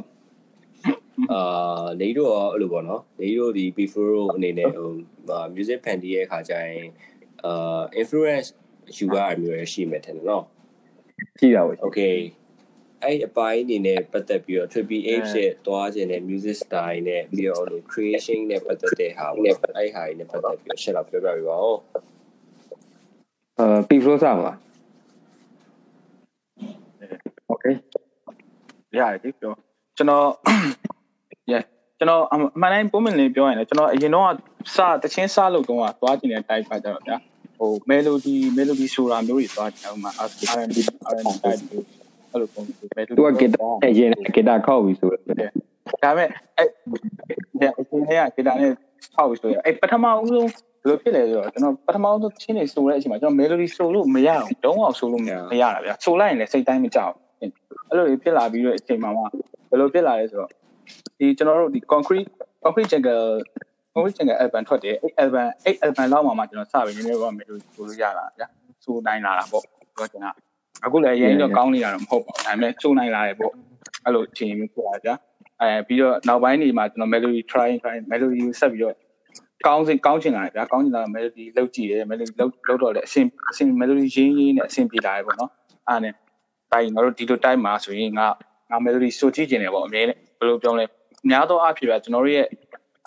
[1.32, 4.90] အာနေတို့ရောအဲ့လိုပေါ့နော်နေတို့ဒီ before အနေနဲ့ဟို
[5.56, 6.90] music fan တီးရဲ့အခါကျရင်
[7.46, 8.50] အာ influence
[8.98, 10.44] ယူရအမျိုးရရှိမယ်ထင်တယ်နော်
[11.40, 12.18] ကြည့်တာပေါ့ Okay
[13.04, 21.78] အဲ့အပိုင်းအနေနဲ့ပတ်သက်ပြီးတော့ Triple H ရဲ့တွားခြင်းနဲ့ music style နဲ့ပြီးတော့လို့ creation နဲ့ပတ်သက်တဲ့ဟာပေါ့အဲ့ဟာတွေနဲ့ပတ်သက်ပြီးတော့ရှင်းတော့ပြောပြပြပါဦး
[23.60, 24.54] အာ P flow စမှာ
[27.52, 27.76] Okay
[28.98, 29.54] ရတယ်ဒီပြော
[29.98, 30.28] ကျွန်တော်
[31.52, 31.64] yeah
[32.00, 34.30] ကျွန်တော်အမှန်တိုင်းပုံမှန်လေးပြောရင်လည်းကျွန်တော်အရင်တော့
[34.76, 37.18] စတချင်းစလို့တော့သွားကျင်တဲ့ type ပါကြတော့ဗျာ
[37.60, 40.78] ဟို melody melody ဆိုတာမျိုးတွေသွားကျင်အောင်မှာ R&B
[41.14, 41.86] R&B type မျိုး
[42.32, 46.68] အဲ့လိုပုံစံ melody သူကဂီတာအရင်ဂီတာခောက်ပြီဆိုတော့ဒါပေမဲ့အဲ့
[47.60, 48.74] ဒီအချင်းလေးကဂီတာနဲ့
[49.16, 50.50] ဖောက်ပြီးဆိုရအဲ့ပထမဦးဆုံး
[50.82, 57.14] ဘယ်လိုဖြစ်လဲဆိုတော့ကျွန်တော်ပထမဦးဆုံးချင်းနေဆိုတဲ့အချိန်မှာကျွန်တော် melody ဆိုလို့မရအောင်တုံးအောင်ဆိုလို့မရတာဗျာဆိုလိုက်ရင်လည်းစိတ်တိုင်းမကြောက်
[57.90, 59.24] အဲ့လိုဖြစ်လာပြီးတော့အချိန်မှာမှ
[59.70, 60.52] ဘယ်လိုဖြစ်လာလဲဆိုတော့
[61.20, 62.30] ဒီကျွန်တော်တို့ဒီ concrete
[62.64, 63.24] concrete jungle
[63.94, 68.48] concrete jungle album ထွက်တယ်အဲ့ album အဲ့ album လောက်မှမှကျွန်တော်စပြီးနည်းနည်းတော့မယ်လို့ဆိုလို့ရတာဗျာ
[68.84, 69.64] ဆိုနိုင်လာတာပေါ့
[69.96, 70.32] ပြောချင်တာ
[70.86, 73.54] အခုလည်းအရင်တော့ကောင်းနေတာတော့မဟုတ်ပါဘူးဒါပေမဲ့ချိုးနိုင်လာတယ်ပေါ့
[74.06, 75.10] အဲ့လိုအချိန်မျိုးဖြစ်လာကြ
[75.62, 78.96] အဲပြီးတော့နောက်ပိုင်းနေမှာကျွန်တော် melody try try melody ကိုဆက်ပြီးတော့
[79.66, 85.52] ကောင်းစင်ကောင်းချင်လာတယ်ဗျာကောင်းချင်လာတော့ melody လောက်ကြည့်တယ် melody လောက်လောက်တော့လေအဆင်အဆင် melody ရင်းရင်းနဲ့အဆင်ပြေလာတယ်ပေါ့နော်
[85.90, 86.14] အားနဲ့
[86.72, 88.28] တိုင်းငါတို့ဒီလို time မှာဆိုရင်ငါ
[88.70, 90.86] ငါ melody ဆိုကြည့်ကျင်တယ်ပေါ့အမြဲတမ်းဘယ်လိုပြောလဲ
[91.30, 92.48] များသောအားဖြင့်ဗျာကျွန်တော်တို့ရဲ့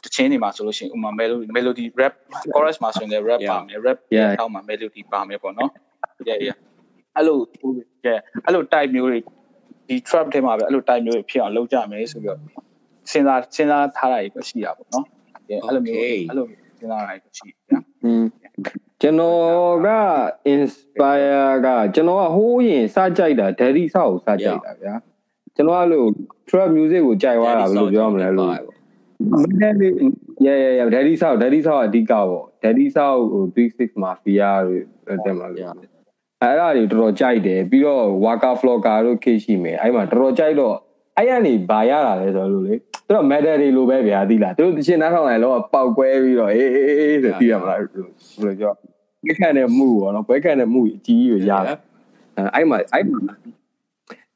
[0.04, 2.14] တချင်းတွေမှာဆိုလို့ရှိရင်ဥမာ melody melody rap
[2.54, 3.98] chorus မှာဆိုရင်လည်း rap ပါမယ် rap
[4.40, 5.70] အောက်မှာ melody ပါမယ်ပေါ့နော်
[6.28, 6.56] yeah yeah
[7.16, 7.38] အဲ့လို
[8.06, 9.18] yeah အဲ့လို type မျိုးတွေ
[9.88, 12.38] ဒီ trap ထဲမှာပဲအဲ့လို type မျိုးတွေဖြစ်အောင်လုပ်ကြမယ်ဆိုပြီးတော့
[13.10, 15.04] စဉ်းစားစဉ်းစားထားတာတွေရှိတာပေါ့နော်
[15.50, 18.24] yeah အဲ့လိုမျိုးအဲ့လိုစဉ်းစားတာတွေရှိဗျာอืม
[19.00, 19.88] ကျွန်တော်က
[20.54, 24.94] inspire ကကျွန်တော်ကဟိုးရင်စကြိုက်တာ daddy ဆောက်ကိုစကြိုက်တာဗျာ
[25.56, 26.08] ကျွန်တော်ကလို့
[26.48, 28.52] trap music ကိုကြိုက်သွားတာဘယ်လိုပြောမလဲလို့
[29.60, 29.88] Daddy
[30.46, 35.66] yeah yeah yeah daddy ဆောက် daddy ဆောက်အဓိကပေါ့ daddy ဆောက်ဟို36 mafia တွေတက်မှာလို့
[36.42, 40.76] အဲ့ဒါတွေတော်တော်ကြိုက်တယ်ပြီးတော့ waka vlogger တို့ခေရှိမယ်အဲ့မှာတော်တော်ကြိုက်တော့
[41.18, 48.72] အဲ့ရနေဘာရတာလဲဆိုလို့လေသူတို့ matter တွေလိုပဲဗျာသိလားသူတို့တချင်နားထောင်လိုက်တော့ပေါက်ကွဲပြီးတော့အေးအေးအေးဆိုသိရမလားဘယ်လိုပြော
[49.24, 51.74] ဘွဲခန့်တဲ့မှုပေါ့နော်ဘွဲခန့်တဲ့မှုအကြီးကြီးကိုရတာ
[52.54, 53.04] အဲ့မှာအဲ့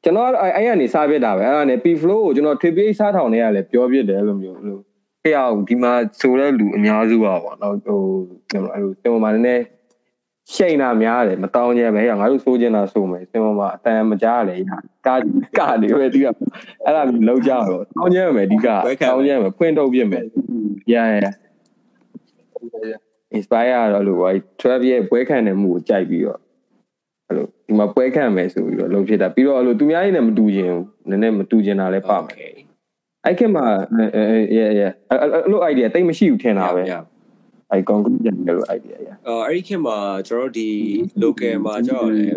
[0.07, 4.81] ကျွန်တော်အဲ့အဲ့ရနေစားပြစ်တာပဲအဲ့ဒါနဲ့ P flow ကိုကျွန်တော် trip စားထောင်နေရလဲပြောပြတယ်လို့မျိုးလို့
[5.23, 8.01] ခေအောင်ဒီမှာဆိုတဲ့လူအများစုပါပေါ့နော်ဟို
[8.51, 9.65] ကျွန်တော်အဲ့လိုကျွန်တော်မှလည်း
[10.55, 14.57] ရှိန်တာများတယ်မတောင်းကြပဲငါတို့စိုးကျင်တာစိုးမယ်စင်မမအတန်မကြားလေ
[15.07, 15.17] ကာ
[15.59, 16.27] ကနေပဲဒီက
[16.85, 18.77] အဲ့ဒါမျိုးလောက်ကြတော့တောင်းကြမယ်ဒီကတော
[19.15, 20.25] င်းကြမယ်ဖွင့်ထုတ်ပြမယ်
[20.93, 21.35] yeah yeah
[23.37, 26.41] inspire တော့လို့ဘာ12ရဲ့ပွဲခံတဲ့မှုကိုကြိုက်ပြီးတော့
[27.29, 32.53] အဲ့လိုဒီမှာပွဲခံမယ်ဆိုပြီးတော့လုပ်ဖြစ်တာပြီးတော့အဲ့လိုသူများရင်းနဲ့မတူချင်ဘူးနည်းနည်းမတူချင်တာလည်းပါမယ်
[33.25, 34.23] အဲ့ခင်မှာအဲ
[34.59, 36.83] yeah yeah အဲ့လို idea တိတ်မရှိဘူးထင်တာပဲ
[37.71, 40.69] အဲ့ conclusion လို့ idea ရအော်အဲ့ဒီခေတ်မှာကျွန်တော်တို့ဒီ
[41.23, 42.37] local မှာကြောက်တယ်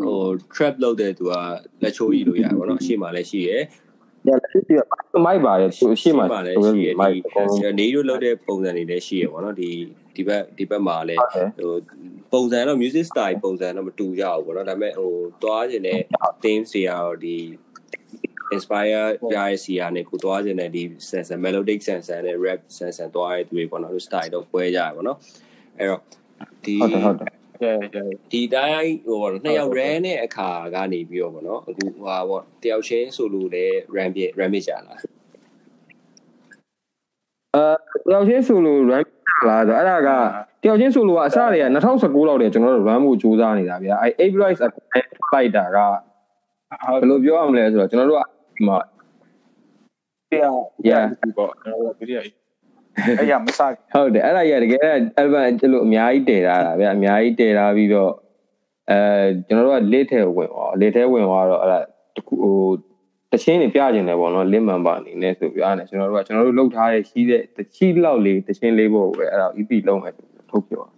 [0.00, 0.20] ဟို
[0.54, 1.32] trap လုပ်တဲ့သူက
[1.82, 3.62] လက်ချိုးကြီးလို့ရတယ်ဗောနော်အရှိမလည်းရှိရယ်ရ
[4.28, 4.74] လက်ပြ
[5.24, 9.70] မိုက်ပါတယ်သူအရှိမမှာလည်းရှိရယ်ဒီနေတို့လုပ်တဲ့ပုံစံတွေလည်းရှိရယ်ဗောနော်ဒီ
[10.14, 11.74] ဒီဘက်ဒီဘက်မှာလည်းဟို
[12.32, 15.10] ပုံစံတော့ music style ပုံစံတော့မတူကြဘူးဗောနော်ဒါပေမဲ့ဟို
[15.42, 16.00] သွားခြင်းတဲ့
[16.42, 17.36] themes တွေကတော့ဒီ
[18.54, 25.18] inspire ပြရစီကနေကိုသွားခြင်းတဲ့ဒီ sensor melodic sensor နဲ့ rap sensor သွားရတဲ့သူတွေပေါ့နော်သူ style တော့ပွဲကြရပေါ့နော်
[25.78, 26.02] အဲ့တော့
[26.64, 27.35] ဒီဟုတ်တယ်ဟုတ်တယ် yeah yeah
[28.32, 34.98] ဒီတိုင်းဟိုနှစ်ယောက် ran တဲ့အခါကနေပြီးတော့ပေါ့နော်အခုဟာပေါ့တယောက်ချင်းဆိုလို့လည်း ran ပြ ran ပြကြလား
[37.54, 37.64] အဲ
[38.08, 39.04] တယောက်ချင်းဆိုလို run
[39.48, 40.10] လာဆိုအဲ့ဒါက
[40.62, 44.60] တယောက်ချင်းဆိုလိုကအစတွေက2019လောက်တည်းကျွန်တော်တို့ run ဖို့ကြိုးစားနေတာဗျာအဲ8 rise
[45.30, 45.78] ဖိုက်တာက
[47.00, 48.22] ဘယ်လိုပြောရမလဲဆိုတော့ကျွန်တော်တို့က
[48.56, 48.78] ဒီမှာ
[50.34, 50.56] yeah
[50.88, 51.04] yeah
[51.36, 52.24] ပေါ့ကျွန်တော်တို့ဗီဒီယို
[53.18, 53.60] အဲ့ရမစ
[53.94, 54.80] ဟုတ်တယ်အဲ့ဒါကြီးတကယ်
[55.20, 58.12] album အဲ့လိုအများကြီးတည်ထားတာဗျာအများကြီးတည်ထားပြီးတော့
[58.90, 58.98] အဲ
[59.46, 61.78] ကျွန်တော်တို့က late ထဲဝင်သွား late ထဲဝင်သွားတော့အဲ့ဒါ
[62.16, 62.56] တခုဟို
[63.32, 70.14] တချင်းတွေပြကျင်တယ်ပေါ့နော် link member အနေနဲ့ဆိုပြီးအဲ့ဒါကျွန်တော်တို့ကကျွန်တော်တို့လုပ်ထားတဲ့ရှိတဲ့တချီလောက်လေးတချင်းလေးပေါ့ပဲအဲ့ဒါ EP လုံးမယ်
[70.50, 70.94] ထုတ်ပြောဟွန်း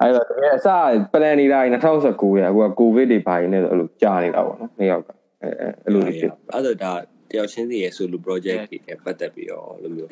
[0.00, 0.68] အဲ့တော့တကယ်အစ
[1.12, 5.08] plan နေတာ2019ရဲ့အခုက covid တွေပါနေတော့အဲ့လိုကြာနေတာပေါ့နော်နှစ်ယောက်က
[5.42, 5.48] အဲ
[5.84, 6.92] အဲ့လိုတွေဖြစ်အဲ့ဒါဒါ
[7.30, 10.10] တယောက်ချင်းစီရဲ့ solo project တွေနဲ့ပတ်သက်ပြီးတော့လိုမျိုး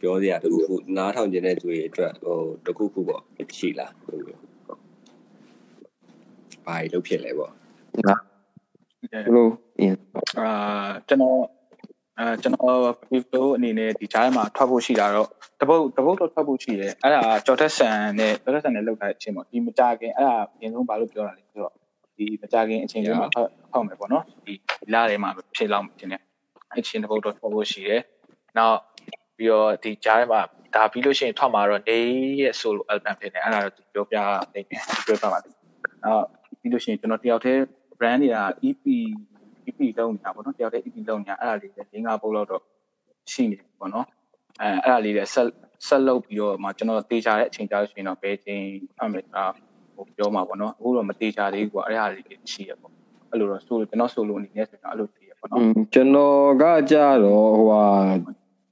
[0.00, 3.22] ပြောစရာတခုခုနားထောင်ခြင်းတဲ့သူတွေအတွက်ဟိုတခုခုပေါ့
[3.58, 4.40] ရှိလားလိုမျိုး
[6.66, 7.52] ဘာလို့ဖြစ်လဲပေါ့
[9.26, 9.96] ဘလို့အင်း
[10.38, 10.50] အာ
[11.08, 11.38] ကျွန်တော်
[12.18, 12.78] အာကျွန်တော်
[13.12, 15.28] video အနေနဲ့ဒီကြားထဲမှာထွက်ဖို့ရှိတာတော့
[15.60, 21.72] တပုတ်တပုတ်တော့ထွက်ဖို့ရှိတယ်အဲ့ဒါကြော်တက်ဆန်နဲ့ကြော်တက်ဆန်နဲ့လောက်ထားတဲ့အချိန်ပေါ့ဒီမကြခင်အဲ့ဒါအရင်ဆုံးဘာလို့ပြောတာလဲဆိုတော့
[22.16, 24.54] ဒီမကြခင်အချိန်တွေမှာဖောက်မယ်ပေါ့နော်ဒီ
[24.92, 26.22] လာထဲမှာဖြစ်လောက်တင်တယ်
[26.78, 28.02] အချိန်တပုတ်တော့ထွက်ဖို့ရှိတယ်
[28.58, 28.78] နောက်
[29.38, 30.40] ပြီးတော့ဒီကြားထဲမှာ
[30.74, 31.98] ဒါပြီးလို့ရှိရင်ထွက်မှာတော့နေ
[32.40, 34.16] ရဲ့ solo album ဖြစ်တယ်အဲ့ဒါတော့ပြောပြ
[34.54, 35.56] နေတယ်ပြောပြပါလိမ့်
[36.04, 36.24] နောက်
[36.60, 37.60] ပြီးလို့ရှိရင်ကျွန်တော်တယောက်တည်း
[37.98, 38.84] brand တွေက EP
[39.68, 42.62] EP လုံးနေတာပေါ့နော်တယောက်တည်း EP လုံးနေတာအဲ့ဒါလေးလည်းငါးပုတ်လောက်တော့
[43.32, 44.06] ရှိနေတယ်ပေါ့နော်
[44.60, 45.48] အဲအဲ့ဒါလေးလည်းဆက်
[45.86, 48.62] ဆက်လုပ်ပြီးတော့မှကျွန်တော်တေချာတဲ့အချိန်ကြာလို့ရှိရင်တော့ဘယ်ချိန်
[49.00, 49.44] အမေအာ
[49.94, 52.92] ဟိုပြောမှာပေါ့နော်အခုတော့မတေချာသေးဘူးကွာအဲ့ဒါလေးရှိရပေါ့
[53.30, 55.60] အဲ့လိုတော့ဆိုကျွန်တော်ဆိုလိုအနေနဲ့ဆိုတော့အဲ့လိုရှိရပေါ့နော်
[55.92, 57.84] ကျွန်တော်ကကြတော့ဟိုဟာ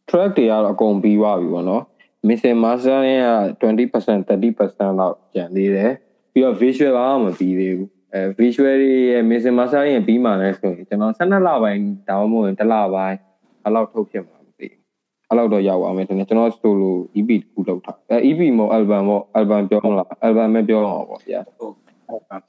[0.08, 1.82] track တွေကတော့အကုန်ပြီးသွားပြီပေါ့နော်
[2.26, 3.30] mixing mastering က
[3.62, 5.92] 20% 30%လောက်ကျန်သေးတယ်
[6.32, 8.78] ပြီးတော့ visual ကမပြီးသေးဘူးအဲ visual
[9.10, 13.18] ရဲ့ mixing mastering ပြီးမှလည်းဆိုရင်ကျွန်တော်12လပိုင်းဒါမှမဟုတ်1လပိုင်း
[13.62, 14.80] အဲ့လောက်ထုတ်ဖြစ်မှာမသိဘူး
[15.28, 21.74] အဲ့လောက်တော့ရောက်အောင်မယ်တင်ကျွန်တော် solo EP တစ်ခုလောက်ထားအဲ EP မဟုတ် album ပေါ့ album ပြောမလား album ပဲပြောအောင်ပေါ့ဗျာဟုတ်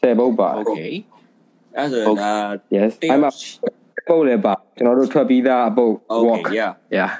[0.02, 0.91] ဆယ်ပုတ်ပါ okay
[1.76, 2.32] အဲ့ဆိုရင်ဒါ
[2.76, 3.32] yes အဲ့မှာ
[4.10, 5.93] ပုတ်လည်းပါကျွန်တော်တို့ထွက်ပြီးသားအပုတ်
[6.34, 7.12] okay yeah yeah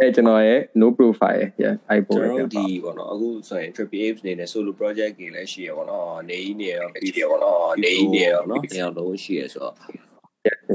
[0.00, 9.74] အဲကျွန်တော်ရဲ့ no profile yeah အဲ့ပုတ်ကျွန်လည်းတော်တို့ဒီပေါ့နော်အခုဆိုရင် Triple Apes နေနဲ့ solo project ကြီးလည်းရှိရပေါ့နော်နေကြီးနေရောပြီးပေါ့နော်နေကြီးနေရောနော်တရားလုံးရှိရဆိုတော့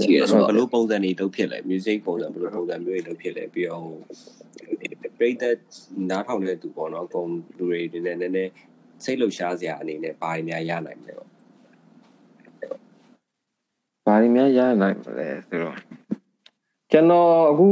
[0.03, 3.85] ရှိရဆိုတော့ဘယ်လိုပုံစံတွေလုပ်ဖြစ်လဲ music ပုံစံဘယ်လိုပုံစံမျိုးတွေလုပ်ဖြစ်လဲပြီးတော့
[5.19, 5.43] ပြိတ္တ
[6.09, 8.51] နားထောင်တဲ့သူပေါ့နော်အကုန်လူတွေနည်းနည်းနည်းနည်း
[9.03, 11.29] စိတ်လှုပ်ရှားစရာအနေနဲ့ဘာတွေများရနိုင်မလဲပေါ့
[14.05, 15.75] ဘာတွေများရနိုင်မလဲဆိုတော့
[16.91, 17.67] ကျွန်တော်အခု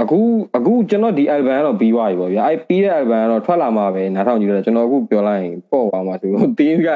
[0.00, 0.18] အခု
[0.56, 6.88] အခုကျွန်တော်ဒီ album ကတော့ပြီးသွားပြီပေါ့ဗျာအဲ့ပြီးတဲ့ album ကတော့ထွက်လာမှာပဲနားထောင်ကြည့်တော့ကျွန်တော်အခုပြောလိုက်ရင်ပေါ့သွားမှာဆိုတော့ theme က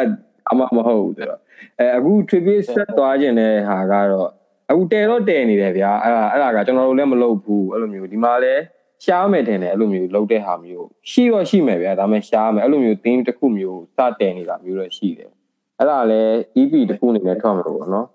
[0.50, 1.40] အမှမဟုတ်ဘူးဆိုတော့
[1.80, 4.30] အဲအခု tribute ဆက်သွားခြင်းတဲ့ဟာကတော့
[4.70, 8.62] အခုတဲတော့တဲနေတယ်ဗျာအဲ့ဒါအဲ့ဒါကကျွန်တော်တို့လည်းမလုပ်ဘူးအဲ့လိုမျိုးဒီမှာလည်း
[9.04, 15.30] ရှားမယ်ထင်တယ်အဲ့လိုမျိုးလုပ်တဲ့ဟာမျိုးရှိတော့ရှိမယ်ဗျာဒါပေမဲ့ရှားမယ်အဲ့လိုမျိုး theme တစ်ခုမျိုးစတဲနေတာမျိုးတော့ရှိတယ်
[15.78, 18.08] အဲ့ဒါလည်း EP တစ်ခုအနေနဲ့ထွက်မှာပေါ့နော်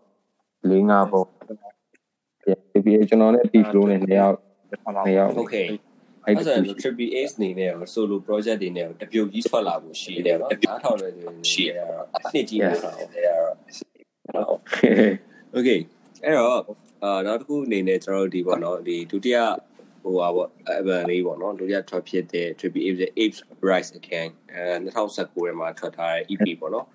[0.70, 1.26] လေးငါပေါ့
[2.74, 4.36] ဒီပြီးကျွန်တော်နဲ့ P flow နဲ့နှစ်ယောက်
[5.06, 5.68] နှစ်ယောက် Okay
[6.26, 11.86] အဲ့အဲ့ဒါဆိုရင် Triple Ace နေနဲ့ solo project တွေနဲ့တပြုတ်ကြီးထွက်လာဖို့ရှိတယ်နော်နားထောင်တဲ့သူတွေရှိတယ်
[12.16, 12.96] အနှစ်ကြီးနေတာပေါ့
[15.58, 15.80] Okay
[16.24, 16.50] အဲ့တော့
[17.04, 19.38] အာနောက်တစ်ခုအနေနဲ့ကျွန်တော်တို့ဒီပေါ့နော်ဒီဒုတိယ
[20.04, 26.86] ဟိုပါပေါ့ album လေးပေါ့နော်ဒုတိယထွက်ဖြစ်တဲ့ Triple Apes Apes Rise Again အဲ2019ထဲမှာထွက်ထားတဲ့ EP ပေါ့နော်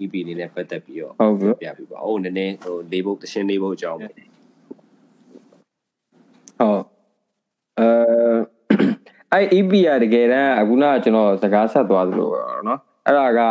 [0.00, 4.14] EP အနေနဲ့ပတ်သက်ပြီးတော့ဟုတ်ကဲ့ပြပြပါဦးနည်းနည်းဟိုလေးဘုတ်တရှင်းလေးဘုတ်အကြောင်းပေါ့
[6.59, 6.83] ဟုတ်
[7.79, 7.89] အဲ
[9.33, 13.41] အဲ့ EP ရတကယ်တမ်းအခုနကကျွန်တော်စကားဆက်သွားသလိုပဲเนาะအဲ့ဒါက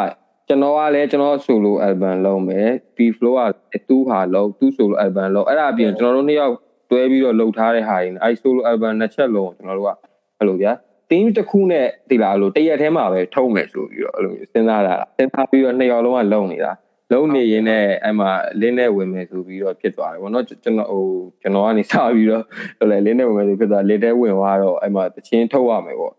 [0.48, 3.34] ကျွန်တော်ကလည်းကျွန်တော် solo album လုပ်မယ် P flow
[3.72, 6.54] ကသူ့ဟာလုပ်သူ့ solo album လုပ်အဲ့ဒါအပြင်ကျွန်တော်တို့နှစ်ယောက်
[6.90, 9.90] တွဲပြီးတော့လုပ်ထားတဲ့ဟာတွေအဲ့ solo album နှစ်ချက်လုံးကျွန်တော်တို့က
[10.38, 10.72] အဲ့လိုဗျာ
[11.10, 16.72] theme တစ်ခုနဲ့ဒီလားအဲ့လိုတရက်ထဲမှာပဲထုံးမယ်ဆိုပြီးတော့အဲ့လိုမျိုးစဉ်းစားတာစဉ်းစားပြီးတော့နှစ်ယောက်လုံးကလုံနေတာ
[17.11, 21.03] လုံးနေရင်လည်းအဲ့မှာလင်းနဲ့ဝင်မယ်ဆိုပြီးတော့ဖြစ်သွားတယ်ဗောနော်ကျွန်တော်ဟို
[21.41, 22.43] ကျွန်တော်ကနေစပြီးတော့
[22.77, 26.11] ဟိုလေလင်းနဲ့ဝင်မယ်ဆိုဖြစ်သွားလင်းထဲဝင်သွားတော့အဲ့မှာတချင်းထုတ်ရမယ်ဗော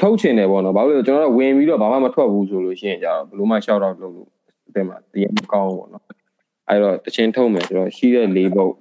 [0.00, 4.28] ထုတ်ချင်တယ်ဗောနော်ဘာလို့လဲကျွန်တော်ကဝင်ပြီးတော့ဘာမှမထွက်ဘူးဆိုလို့ရှိရင်ကြတော့ဘလို့မှ shout out လုပ်လို့
[4.74, 6.04] အဲ့မှာတရားမကောင်းဘူးဗောနော်
[6.68, 8.74] အဲ့တော့တချင်းထုတ်မယ်ဆိုတော့ရှိတဲ့၄ဘုတ်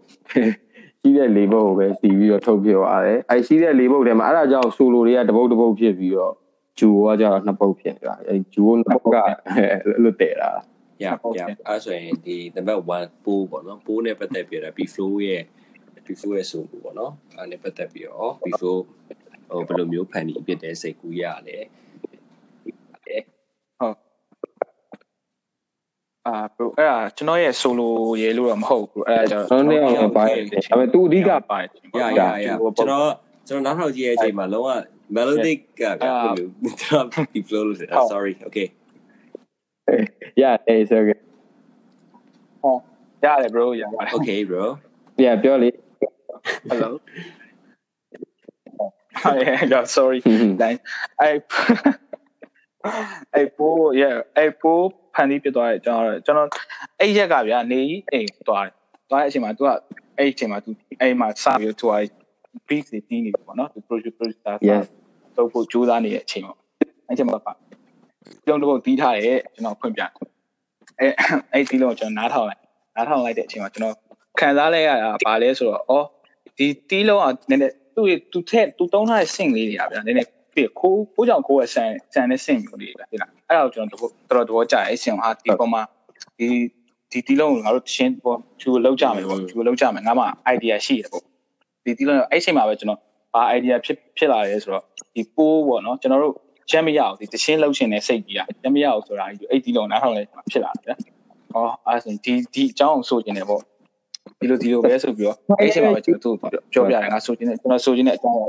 [1.02, 6.34] ရှိတဲ့၄ဘုတ်ကိုပဲစီပြီးတော့ထုတ်ပြသွားတယ်အဲ့ရှိတဲ့၄ဘုတ်ထဲမှာအဲ့ဒါကြောင့်ဆိုလိုတွေကတပုတ်တပုတ်ဖြစ်ပြီးတော့
[6.80, 10.50] ဂျူကကြတော့နှစ်ပုတ်ဖြစ်နေတာအဲ့ဂျူကနှစ်ပုတ်ကအဲ့လိုတည်တာ
[11.04, 11.06] ရ
[11.38, 15.44] ရအဲ့ဆိုရင်ဒီ number 1ပိုးပေါ့နော်ပိုးနဲ့ပတ်သက်ပြီးတော့ B flow ရဲ့
[16.06, 18.78] B flow ရဲ့ဆိုပေါ့နော်အဲ့နဲ့ပတ်သက်ပြီးတော့ B flow
[19.50, 21.58] ဟိုဘယ်လိုမျိုးဖန်တီးဖြစ်တဲ့စိတ်ကူးရလဲ
[26.28, 27.88] အာ bro အဲ့ဒါကျွန်တော်ရဲ့ solo
[28.22, 31.68] ရေလို့တော့မဟုတ်ဘူးအဲ့ဒါကျွန်ကျွန်တော်နေအောင်ပါတယ်ဒါပေမဲ့သူအဓိကပါတယ်
[32.00, 33.10] ရရရကျွန်တော်
[33.48, 34.70] ကျွန်တော်နောက်ထောင်ကြည့်ရဲ့အချိန်မှာလုံးဝ
[35.16, 37.78] melodic ကဘယ်လိုကျွန်တော် B flow လို့
[38.14, 38.68] sorry okay
[40.43, 41.19] yeah it's okay
[43.25, 44.65] ရတယ် bro ရတယ် okay bro
[45.25, 45.71] yeah ပြောလေ
[46.71, 46.91] hello
[49.23, 50.19] ဟာ sorry
[50.63, 50.79] တိုင်း
[51.21, 51.37] အဲ့
[53.35, 56.49] အဲ့ပိုး yeah အဲ့ပိုးဖန်တီးပြသွားတယ်ကျွန်တော်ကျွန်တော်
[57.01, 58.73] အဲ့ရက်ကဗျာနေကြီးအိမ်သွားတယ်
[59.11, 59.69] သွားတဲ့အချိန်မှာ तू က
[60.19, 60.69] အဲ့အချိန်မှာ तू
[61.01, 61.95] အဲ့မှာစပြီး तू က
[62.69, 64.55] beat တွေတင်းနေပြီပေါ့နော် तू produce producer
[65.37, 66.57] တော့ဖို့ကြိုးစားနေတဲ့အချိန်ပေါ့
[67.07, 67.53] အဲ့အချိန်မှာ
[68.28, 71.12] ပါပြုံးတော့တီးထားတယ်ကျွန်တော်ဖွင့်ပြအဲ့
[71.54, 72.62] အဲ့ဒီလုံးကျွန်တော်နားထောင်လိုက်
[72.96, 73.96] နားထောင်လိုက်တဲ့အချိန်မှာကျွန်တော်
[74.40, 76.06] ခံစားလိုက်ရတာဘာလဲဆိုတော့အော်
[76.58, 85.82] ဒီတီးလုံးကနည်းနည်းသူ့သူထက်သူတုံးထားတဲ့စင်လေးတွေကဗျာနည်းနည်းပြီးခိုးခိုးကြောင်ခိုးရဆန်ဆန်တဲ့စင်မျိုးလေးဗျာဒီလားအဲ့ဒါကိုကျွန်တော်တော်တော်တော်ကြာအဲ့စင်ဟာဒီပေါ်မှာ
[86.40, 86.48] ဒီ
[87.12, 91.24] ဒီတီးလုံးကိုငါတို့ရှင်းပေါ်ချူလောက်ကြမယ်ပေါ့ချူလောက်ကြမယ်ငါမှ idea ရှိတယ်ပေါ့
[91.84, 93.00] ဒီတီးလုံးအဲ့ချိန်မှာပဲကျွန်တော်
[93.34, 94.84] ဘာ idea ဖြစ်ဖြစ်လာရဲဆိုတော့
[95.16, 96.36] ဒီပိုးပေါ့နော်ကျွန်တော်တို့
[96.70, 100.96] ချက်မရအောင်ဒီတရှင်းလောက်ရှင်တဲ့စိတ်ကြီးอ่ะချက်မရအောင်ဆိုတာဒီအဲ့ဒီလုံးနားထောင်လဲဖြစ်လာတယ်ဗျာ။
[101.54, 103.62] ဟောအဲ့ဆိုဒီဒီအကြောင်းကိုဆိုကျင်တယ်ပေါ့
[104.40, 106.36] ဒီလိုဒီလိုပဲဆိုပြီးတော့အဲ့ချိန်မှာပဲကျွန်တော်တို့
[106.74, 108.40] ပြောပြတယ်ငါဆိုကျင်တယ်ကျွန်တော်ဆိုကျင်တဲ့အကြောင်း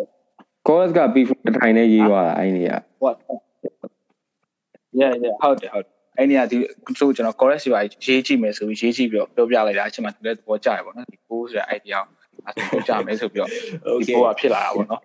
[0.66, 1.28] chorus က beef
[1.58, 2.70] ထိုင်နေရေးသွားတာအဲ့ဒီက
[3.02, 3.16] what
[5.00, 6.56] yeah yeah ဟုတ်တယ်ဟုတ်တယ်အဲ့ဒီကဒီ
[7.00, 15.00] ဆိုကျွန်တော် chorus တွေရေးကြည့်မယ်ဆိုပြီးရေးကြည့်ပြီးတော့ပြောပြလိုက်တာအချိန်မှာသူလည်းသဘောကျတယ်ပေါ့နော်ဒီကိုးဆိုတဲ့ idea ကို အဲ့ဒါပြောကြမယ်ဆိုပြီးတော့ဒီကိုကဖြစ်လာတာပေါ့နော်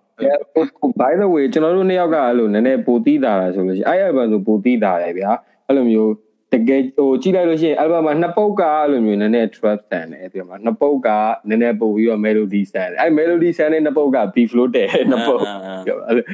[1.01, 5.31] by the way ကျွန်တော်တို့နှစ်ယောက်ကအဲ့လိုနည်းနည်းပိုတီးတာလားဆိုလို့ရှိရင်အဲ့ album ဆိုပိုတီးတာတယ်ဗျာ
[5.67, 6.11] အဲ့လိုမျိုး
[6.53, 11.09] တကယ်ဟိုကြည့်လိုက်လို့ရှိရင် album မှာနှစ်ပုတ်ကအဲ့လိုမျိုးနည်းနည်း trap ဆန်တယ်ပြီးတော့နှစ်ပုတ်က
[11.49, 15.41] နည်းနည်းပို့ပြီးတော့ melody ဆန်တယ်အဲ့ melody ဆန်တဲ့နှစ်ပုတ်က beat flow တဲ့နှစ်ပုတ်
[15.85, 16.25] ပြောအဲ့လို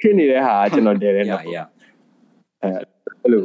[0.00, 1.58] ဖြစ်နေတဲ့ဟာကျွန်တော်တယ်တယ်ရနှစ်ပုတ်ရ
[2.62, 2.74] အဲ့
[3.22, 3.42] အဲ့လို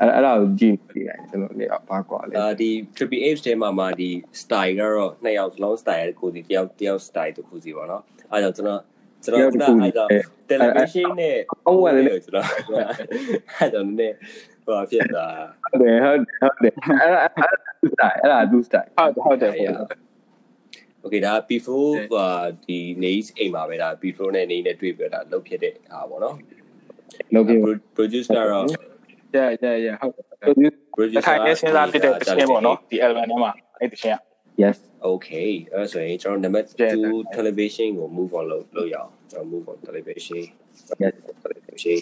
[0.00, 8.02] အဲ့အဲ့ဒါကိုကြည့်နေတယ်ကျွန်တော်နေဘာကွာလဲ အာဒီ Triple H ထဲမှာမှာဒီ style ကတော့နှစ်ယောက်စလုံး style ကိုဒီတယောက်တယောက် style တစ်ခုစီပေါ့နော်
[8.32, 8.80] အဲကြောင့်ကျွန်တော်
[9.24, 9.44] ကျွန်တော်က
[9.82, 10.04] အဲ့ဒါ
[10.50, 11.36] television နဲ့
[12.24, 12.46] ကျွန်တော်
[13.58, 14.12] အဲ့ဒါနဲ့
[14.66, 15.26] ဟိုဖြစ်တာ
[15.62, 17.20] ဟုတ်တယ်ဟုတ်ဟုတ်တယ်အဲ့ဒါ
[17.80, 19.98] သူ style အဲ့ဒါသူ style ဟုတ်တယ်ဟုတ်တယ်ဟုတ်တယ်
[21.00, 22.26] โอเคဒါ before ဟာ
[22.66, 26.36] ဒီ names အိမ်မှာပဲဒါ before နဲ့ name နဲ့တွေ့ပြတာလုပ်ဖြစ်တဲ့ဟာပေါ့နော်
[27.34, 27.54] လုပ်ပြ
[27.96, 28.64] produce ကတော့
[29.35, 34.19] yeah yeah yeah ဟုတ်တယ် producer တစ်ခါတည်းစဉ်းစားဖြစ်တဲ့တစ်ချင်းပေါ့နော်ဒီ album ထဲမှာအဲ့တစ်ချင်းက
[34.63, 34.77] yes
[35.11, 36.63] okay အဲ့ဆိုရင်ကျွန်တော် number
[36.99, 40.43] 2 television ကို move on လုပ်လုပ်ရအောင်ကျွန်တော် move on television
[41.01, 41.13] yes
[41.43, 41.99] television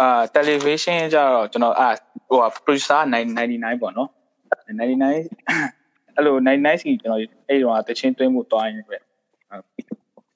[0.00, 1.88] အာ television ကြတော့ကျွန်တော်အာ
[2.28, 3.00] ဟို producer
[3.40, 4.10] 99ပေါ့နော်
[4.68, 5.02] 99
[6.14, 8.98] အဲ့လို99စီကျွန်တော်အဲ့တော့တချင်းတွင်းမှုတွိုင်းပဲ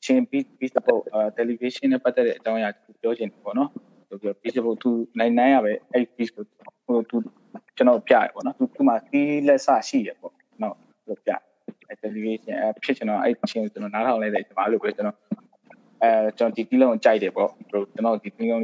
[0.04, 2.68] ချင်းပြီးပြီးတော့အာ television နဲ့ပတ်သက်တဲ့အကြောင်းအရာ
[3.02, 3.70] ပြောချင်တယ်ပေါ့နော်
[4.08, 6.44] ဆိုပြီးပြီးတော့သူ99ရပဲအဲ့ piece ကို
[6.86, 7.16] ဟိုသူ
[7.76, 10.76] ကျွန်တော်ပြရပေါ့နော်သူသူမှာစီးလက်ဆရှိရပေါ့နော်
[11.08, 11.30] လို့ပြ
[11.88, 15.16] အဲ့ television အဖြစ်ကျွန်တော်အဲ့ချင်းကျွန်တော်နားထောင်လိုက်တဲ့ကျွန်တော်အဲ့လိုပဲကျွန်တော်
[16.02, 18.62] အဲကျွန်တော်ဒီတီးလုံးကြိုက်တယ်ပေါ့ကျွန်တော်ဒီတီးလုံး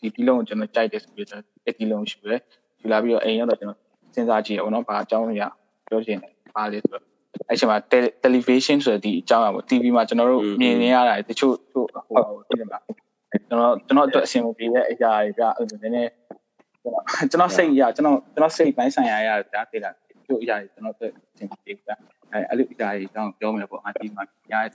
[0.00, 2.40] ဒီတီးလုံးကိုကျွန်တော်ကြိုက်တယ်ဆိုပြီးတော့အဲ့တီးလုံးရှိတယ်
[2.80, 3.78] ယူလာပြီးတော့အိမ်ရောက်တော့ကျွန်တော်
[4.14, 5.48] စဉ်းစားကြည့်ရအောင်နော်ဘာအကြောင်းအရာ
[5.88, 7.15] ပြောချင်တယ်ဘာလဲဆိုတော့
[7.48, 7.78] အဲ့ချိန်မှာ
[8.24, 12.18] television ဆိုတဲ့ဒီအကြောင်းအရာပေါ့ TV မှာကျွန်တော်တို့မြင်နေရတာတချို့ဟိုဟို
[12.48, 12.82] သိတယ်မလား
[13.48, 16.10] ကျွန်တော်ကျွန်တော်အတွက်အဆင်မပြေတဲ့အရာတွေပြအဲ့လိုနည်းနည်း
[17.30, 19.94] ကျွန်တော်စိတ်ရကျွန်တော်ကျွန်တော်စိတ်ပိုင်းဆိုင်ရာရတာသိလား
[20.28, 21.86] တို့အရာတွေကျွန်တော်အတွက်အဆင်မပြေဘူး
[22.32, 24.72] အဲအဲ့လိုအရာတွေကျွန်တော်ပြောမယ်ပေါ့အတီးမှာညားတယ်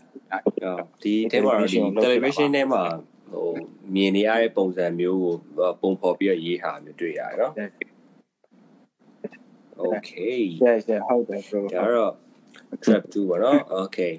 [1.03, 2.83] ဒီထဲမှာဒီ television ထဲမှာ
[3.31, 3.47] ဟို
[3.95, 5.35] မြင်နေရတဲ့ပုံစံမျိုးကို
[5.81, 7.53] ပုံဖော်ပြီးတော့ရေးထားမျိုးတွေ့ရတယ်နော်
[9.95, 12.13] okay yes yes ဟုတ်တယ် bro ဒါတော့
[12.83, 14.13] trap 2ပေါ့နော် okay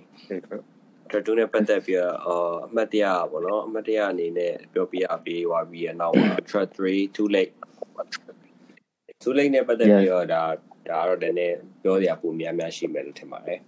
[1.11, 7.53] trap 2နဲ့ပတ်သက်ပြီးတော့အမှတ်တရပေါ့နော်အမှတ်တရအနေနဲ့ပြောပြရပေးသွားပြီးရနောက်မှာ trap 3 too late
[9.23, 10.43] too late နဲ့ပတ်သက်ပြီးတော့ဒါ
[10.89, 13.61] ဒါတော့လည်းနည်းပြောစရာပုံများများရှိမယ်လို့ထင်ပါတယ်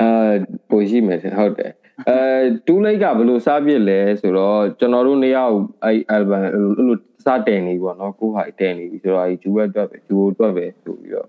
[0.00, 0.32] အာ
[0.70, 1.72] ပိုရှိမယ်ဟုတ်တယ်
[2.08, 2.18] အဲ
[2.66, 5.44] တူးလိုက်ကဘယ်လိုစားပြစ်လဲဆိုတော့ကျွန်တော်တို့နေရာ
[5.84, 11.28] အဲ့ album အဲ့လိုစားတင်နေပေါ့နော်ကိုဟာတင်နေပြီဆိုတော့အဲ့ဂျူဝက်တွက်ပဲဂျူဝတွက်ပဲဆိုပြီးတော့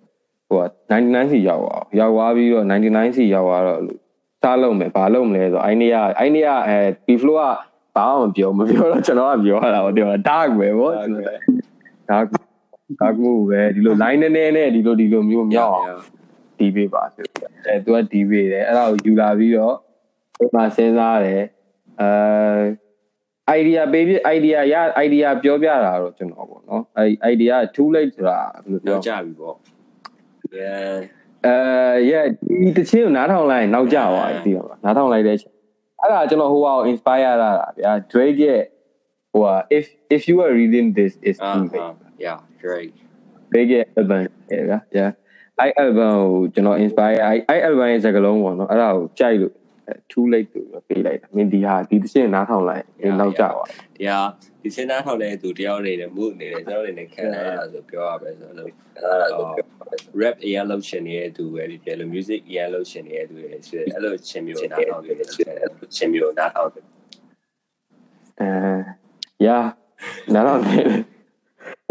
[0.49, 3.99] ဟိုက99စီရောက်အောင်ရောက်သွားပြီးတော့99စီရောက်သွားတော့လို့
[4.43, 7.41] စားလုံးမယ်ဘာလုံးမလဲဆိုတော့အဲ့နေရာအဲ့နေရာအဲ B flow က
[7.95, 11.25] ဘာမှမပြောမပြောတော့ကျွန်တော်ကပြောရတာပေါ့ပြောတာ dark ပဲပေါ့ကျွန်တော်
[12.09, 12.27] dark
[13.01, 15.99] dark မှုပဲဒီလို line နည်းနည်းနဲ့ဒီလိုဒီလိုမျိုးမြောက်အောင်
[16.59, 19.75] ဒီပေးပါဆိုပြီးအဲသူကဒီပေးတယ်အဲ့ဒါကိုယူလာပြီးတော့
[20.37, 21.43] ဒီမှာစဉ်းစားတယ်
[22.01, 29.68] အဲ idea ပေးပြ idea ရ idea ပြောပြတာတော့ကျွန်တော်ပေါ့နော်အဲ idea too late ဆိုတာဘယ်လိုပြောပြောကြပြီပေါ့ yeah
[31.45, 31.55] အဲ
[32.11, 32.25] yeah
[32.61, 35.53] ဒီတချင်းကိုနားထောင်လိုက်ရင်နောက်ကျသွားပြီသိပါမလားနားထောင်လိုက်တဲ့အချိန်
[36.01, 38.61] အဲ့ဒါကျွန်တော်ဟိုဟာကို inspire ရတာဗျာ Drake ရဲ့
[39.31, 39.85] ဟိုဟာ if
[40.15, 41.93] if you are reading this is too late uh,
[42.25, 42.37] yeah
[42.71, 42.93] right
[43.51, 44.19] Drake ရဲ့ album
[44.51, 45.09] ရဲ့ဗျာ yeah
[45.59, 49.53] အဲ့ album ကိုကျွန်တော် inspire အဲ့အဲ့ album ရဲ့စကားလုံးပေါ့နော်အဲ့ဒါကိုကြိုက်လို့
[50.11, 58.73] too late လို့ပေးလိုက်တာမင်းဒီဟာဒီတစ်ချက်နားထောင်လိုက်ရင်နောက်ကျသွားတရားဒီ စင်နာထောက်တဲ့သူတယောက်နေတယ်မှုနေတယ်ကျွန်တော်နေနဲ့ခံရတာဆိုပြောရမယ်ဆိုတော့အဲ့
[59.21, 59.45] ဒါဆို
[60.21, 65.15] rap အရင်လောက်ရှင်နေတဲ့သူပဲဒီပြလို့ music အရင်လောက်ရှင်နေတဲ့သူတွေဆိုအဲ့လိုချင်းမျိုးနားထောင်တယ်
[65.95, 66.83] ချင်းမျိုးနားထောင်တယ်
[68.41, 68.49] အဲ
[69.45, 69.57] ရာ
[70.33, 70.85] နားထောင်တယ်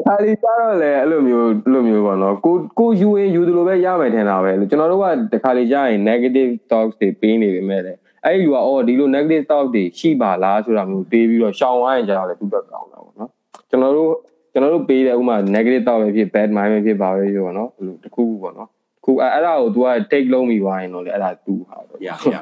[0.07, 7.93] ဒါလီကြတော့လေအဲ့လိုမျိုးအဲ့လိုမျိုးပေါ့နော်ကိုကိုယူရင်ယူသလိုပဲရမယ်ထင်တာပဲလို့ကျွန်တော်တို့ကတခါလေကြာရင် negative talks တွေပေးနေပေမဲ့လေ
[8.25, 13.31] အဲ့ဒီလူကအော်ဒီလို negative talk တွေရှိပါလားဆိုတာမျိုးပေးပြီးတော့ရှောင်သွားရင်ကြာတော့လေသူ့ဘက်ကောင်းတာပေါ့နော်
[13.71, 14.11] ကျွန်တော်တို့
[14.53, 18.69] ကျွန်တော်တို့ပေးတဲ့ဥမာ negative talk ပဲဖြစ် bad mind ပဲဖြစ်ပါပဲပြောပေါ့နော်အဲ့လိုတစ်ခုခုပေါ့နော်
[19.05, 22.37] ခုအဲ့ဒါကို तू က take လုံးပြီးသွားရင်တော့လေအဲ့ဒါသူ့ဟာပေါ့ရရ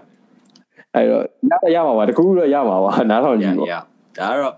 [0.94, 1.24] အဲ့တော့
[1.74, 3.80] ရရမှာပါတခုခုတော့ရမှာပါနားထောင်ရကြည့်ပေါ့ရဒါ
[4.18, 4.54] ကတော့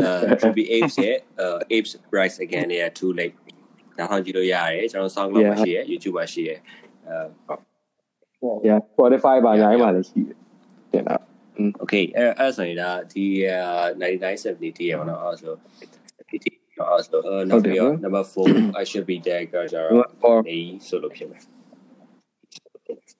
[0.00, 3.36] အဲ Trippy Apes ရဲ့အဲ Apes Rise Again ရဲ့ too late
[3.98, 10.36] နားထောင်ကြည့်လို့ရတယ်ကျွန်တော် SoundCloud မှာရှိရ YouTube မှာရှိရအဲ yeah Spotify ပါညာမှာလည်းရှိတယ်
[10.92, 11.16] တင်တာ
[11.82, 13.24] okay အဲအဲ့ဆိုရင်ဒါဒီ
[14.00, 15.52] 9970ရဲ့ပေါ့နော်အဲ့ဆို
[16.28, 16.50] ဒီဒီ
[16.90, 19.88] အဲ့ဆိုနောက်ပြီး number 4 I should be there ကကြတော့
[20.28, 21.42] or နေဆိုလို့ဖြစ်မယ်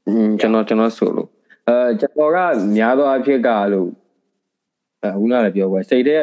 [0.07, 1.29] อืมကျွန်တော်ကျွန်တော်ဆိုလို့
[1.69, 2.39] အဲကျွန်တော်က
[2.77, 3.89] များသောအားဖြင့်ကလို့
[5.03, 6.17] အဲခုနကလည်းပြော qua စိတ်ထဲ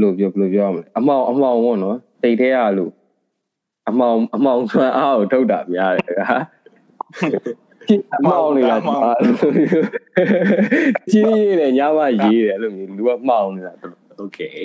[0.00, 2.92] လို့ပြောဘယ်လိုပြောရမလဲအမှောင်အမှောင်ပေါ့နော်စိတ်ထဲကလို့
[3.88, 6.36] အမှောင်အမှောင်ဆွမ်းအားကိုထုတ်တာများတယ်ကွာ
[7.65, 7.65] အ
[8.25, 8.75] မှောင်နေတာ
[11.11, 14.59] ကြီးရေးတယ်ညမရေးတယ်အဲ့လိုမျိုးလူကမှောင်နေတာတော် okay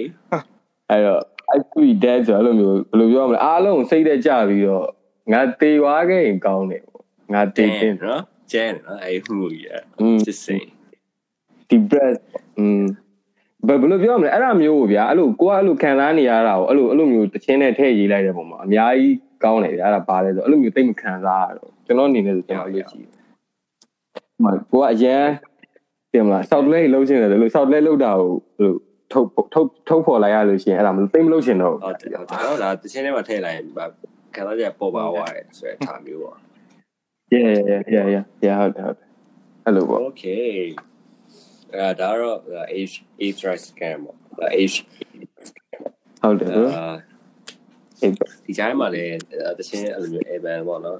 [0.91, 1.23] အဲ့တော့
[1.55, 4.87] I tweet that ဆိုအဲ့လိုမျိုးဘယ်လိုပြောမလဲအားလုံးစိတ်ထဲကြပြီးတော့
[5.33, 8.23] ငါတေသွားခဲ့ရင်ကောင်းတယ်ပေါ့ငါတေတင် နော်
[8.53, 9.67] ကျန်နော်အဲ့မှုရ
[10.01, 10.63] อืม just say
[11.69, 12.21] the breast
[12.59, 12.85] อืม
[13.67, 23.10] ဘယ်ဘယ်လိုပြောမလဲအဲ့ဒါမျိုးကိုဗျာအဲ့လိုကိုကအဲ့လိုခံစားနေရတာကိုအဲ့လိုအဲ့လိုမျိုးတချင်းနဲ့ထည့်ရေးလိုက်တဲ့ပုံမှာအများကြီးကောင်းတယ်ဗျာအဲ့ဒါပါလဲဆိုအဲ့လိုမျိုးသိမခံစားရတော့ ကျွန်တော်အနေနဲ့ဆိုကျွန်တော်လို့ရှိတယ်
[24.44, 25.24] ဟိုကိုကအရန်
[26.12, 28.74] ပြင်မလား sound play လုံးချင်တယ်လို့ sound play လောက်တာကိုအဲ့လို
[29.12, 33.66] ထုတ်ထုတ်ထုတ်ဖော်လိုက်ရလို့ရှိရင်အဲ့ဒါမလို့သိမလို့ရှင်တော့ဟုတ်တယ်ဟုတ်တယ်တော့ဒါတချင်းထဲမှာထည့်လိုက်ရင်
[34.36, 36.38] ခံစားချက်ပေါ်ပါသွားတယ်ဆိုတဲ့ထားမျိုးပေါ့
[37.34, 39.08] yeah yeah yeah yeah yeah ဟုတ်တယ်ဟုတ်တယ်
[39.66, 40.56] အဲ့လိုပေါ့ Okay
[41.74, 42.38] အဲဒါတော့
[42.92, 42.94] H
[43.36, 44.00] H rice scam
[44.38, 44.76] ပေါ့ H
[46.22, 46.96] ဟုတ်တယ်နော်အာ
[48.02, 48.14] အေး
[48.46, 49.16] ဒီကြားထဲမှာလည်း
[49.60, 51.00] တချင်းအဲ့လိုမျိုး Evan ပေါ့နော်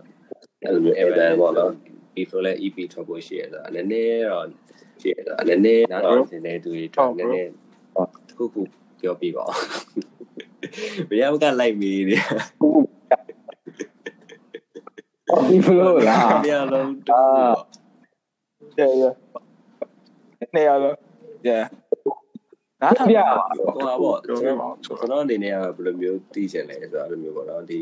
[0.64, 1.72] အဲ့လိုမျိုး Evan ပေါ့နော်
[2.16, 4.46] before လဲ EP ထွက်ဖို့ရှိရတာနည်းနည်းတော့
[5.02, 7.50] ရှိရတာနည်းနည်းနားတော့နည်းနည်းသူတွေတော့နည်းနည်း
[8.28, 8.62] တခုခု
[9.02, 9.46] ပြောပြပါ
[11.10, 12.18] ဘယ်ရောက်ကလိုက်မီးနေ
[15.50, 17.22] ဒီဖလိုလားဘယ်ရောလုံးတူ
[18.80, 19.14] yeah yeah
[20.56, 20.96] နေရတော့
[21.48, 21.66] yeah
[22.82, 27.80] နားထောင်ပြပါဟိုပါပေါ့ပြောကျွန်ပြပါတော်ဆိုကျွန်တော်အနေနဲ့ကဘယ်လိုမျိုးသိချင်လဲဆိုတော့အဲ့လိုမျိုးပေါ့နော်ဒီ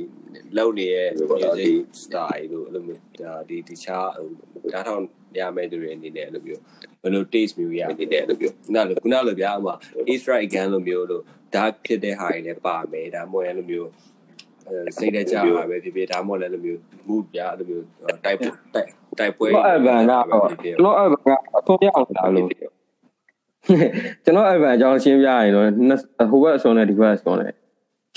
[0.58, 4.30] လောက်နေရဲ့ music style လို့အဲ့လိုမျိုးဒါဒီတခြားဟို
[4.72, 5.04] ဓာတ်ထောင်
[5.40, 6.62] ရမယ့်သူတွေအနေနဲ့အဲ့လိုမျိုး
[7.02, 9.76] ဘယ်လို taste မျိုးရအနေနဲ့အဲ့လိုမျိုးခုနလိုခုနလိုဗျာဥမာ
[10.12, 11.24] East Right Again လိုမျိုးလို့
[11.56, 13.90] dark ဖြစ်တဲ့ဟာတွေလည်းပါမယ်ဒါမှမဟုတ်အဲ့လိုမျိုး
[14.68, 18.38] အဲစိတ်တကြပါပဲဖြစ်ဖြစ်ဒါမှမဟုတ်လည်းအဲ့လိုမျိုး mood ဗျာအဲ့လိုမျိုးတိုက်တိုက်
[19.20, 22.79] တိုက်ပွဲတော့အဗန်ကတော့ကျွန်တော်အဗန်ကအဆုံးရအောင်လာလို့
[24.24, 25.66] ကျွန်တော်အဗန်အကြောင်းရှင်းပြရင်တော့
[26.32, 27.54] ဟိုဘက်အစွန်နဲ့ဒီဘက်အစွန်နဲ့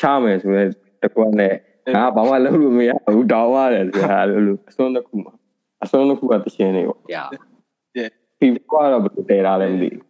[0.01, 0.63] ချမယ်ဆိုရဲ
[1.03, 1.55] တကွက်နဲ့
[1.95, 5.33] ငါဘာမှလုပ်လို့မရဘူးတောင်းရတယ်ဆိုတာလို့လို့အစွန်တစ်ခုမှာ
[5.83, 7.25] အစွန်တစ်ခုကတရှင်းနေပေါ့ဗျာ
[8.39, 10.05] ပြီးတော့ဘယ်လိုတည်တာလဲမသိဘူး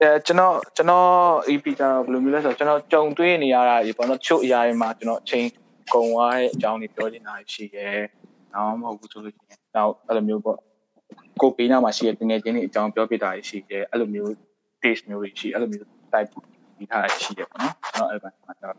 [0.00, 1.08] အဲကျွန်တော်ကျွန်တော်
[1.48, 5.46] EP ကျတော့ဘယ်လိုမျိုးလဲဆိုတော့ကျွန်တော်ကြုံတွေ့နေရတာဒီပေါ့နော်ချို့အရာတွေမှာကျွန်တော်အချိန်
[5.92, 7.98] ကုန်သွားတဲ့အကြောင်းတွေပြောနေတာရှိတယ်။
[8.54, 10.58] နောက်မဟုတ်ဘူးဆိုလို့ရှိရင်နောက်အဲ့လိုမျိုးပေါ့
[11.42, 14.30] ကိုပေးနာမှာရှိတဲ့တငယ်ချင်းတွေအကြောင်းပြောပြတာရှိတယ်အဲ့လိုမျိုး
[14.82, 16.30] taste မျိုးတွေရှိအဲ့လိုမျိုး type
[16.78, 18.74] ဒီထားတာရှိတယ်ပေါ့နော်။ကျွန်တော်အဲ့ဘက်မှာတော့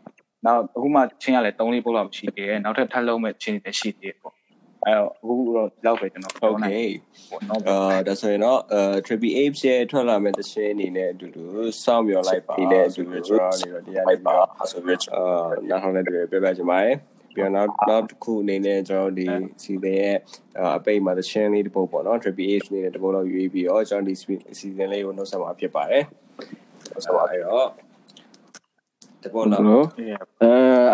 [0.46, 4.34] နောက်အခုမှချင်းရလဲ3လေးပုတ်လောက်ရှိသေးတယ်နောက်ထပ်ထပ်လုံးမဲ့ချင်းတွေရှိသေးတယ်ပေါ့။
[4.86, 6.90] အဲ့တော့အခုတော့လောက်ပဲကျွန်တော်ပြောနိုင် Okay
[7.30, 11.42] ပေါ့နော်အာဒါဆိုရင်တော့အဲ Triple Apes ရဲ့ထွက်လာမဲ့သချင်းအနေနဲ့အတူတူ
[11.84, 14.36] စောင့်မျှော်လိုက်ပါဒီနဲ့အတူတူကျွန်တော်နေတော့တရားနေပါ
[14.70, 15.22] ဆိုပြီးအာ
[15.68, 16.96] နောက်ထောင်တဲ့တွေပြပြချင်ပါတယ်
[17.34, 19.26] ပြီးတော့နောက်နောက်တစ်ခုအနေနဲ့ကျွန်တော်ဒီ
[19.62, 20.16] စီစဉ်ရဲ့
[20.76, 24.14] အပိတ်မှာသချင်းလေးတစ်ပုတ်ပေါ့နော် Triple Apes အနေနဲ့တစ်ပုတ်လောက်ရွေးပြီးတော့ကျွန်တော်ဒီ
[24.58, 26.04] စီစဉ်လေးကိုနှုတ်ဆက်မှာဖြစ်ပါတယ်
[27.04, 27.66] ဆက်ပါအဲ့တော့
[29.22, 30.04] တစ်ပုတ်လောက်နော်အဲ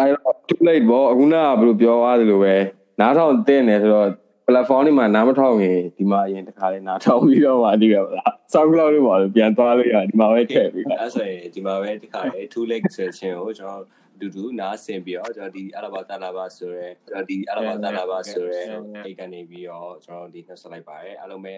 [0.01, 2.55] အဲ့တော့ too late ပေါ့အခုနကဘယ်လိုပြောသွားသလိုပဲ
[3.01, 4.09] နားထောင်တင်နေဆိုတော့
[4.47, 13.83] platform တွေမှာနားမထောင်ရင်ဒီမှာအရင်တစ်ခါလေးနားထောင်ပြီးတော့မှဒီကမလား SoundCloud တွေမှာပြန်သွားလို့ရတယ်ဒီမှာပဲထည့်ပြီးပါအဲ့ဆိုရင်ဒီမှာပဲဒီခါလေး two leg session ကိုကျွန်တော်
[14.21, 18.61] ဒူဒူနားဆင်ပြီးတော့ကျွန်တော်ဒီအလဘာတလာဘာဆိုရဲကျွန်တော်ဒီအလဘာတလာဘာဆိုရဲ
[19.05, 21.55] အိတ်ကနေပြီးတော့ကျွန်တော်ဒီနှက်ဆက်လိုက်ပါတယ်အားလုံးပဲ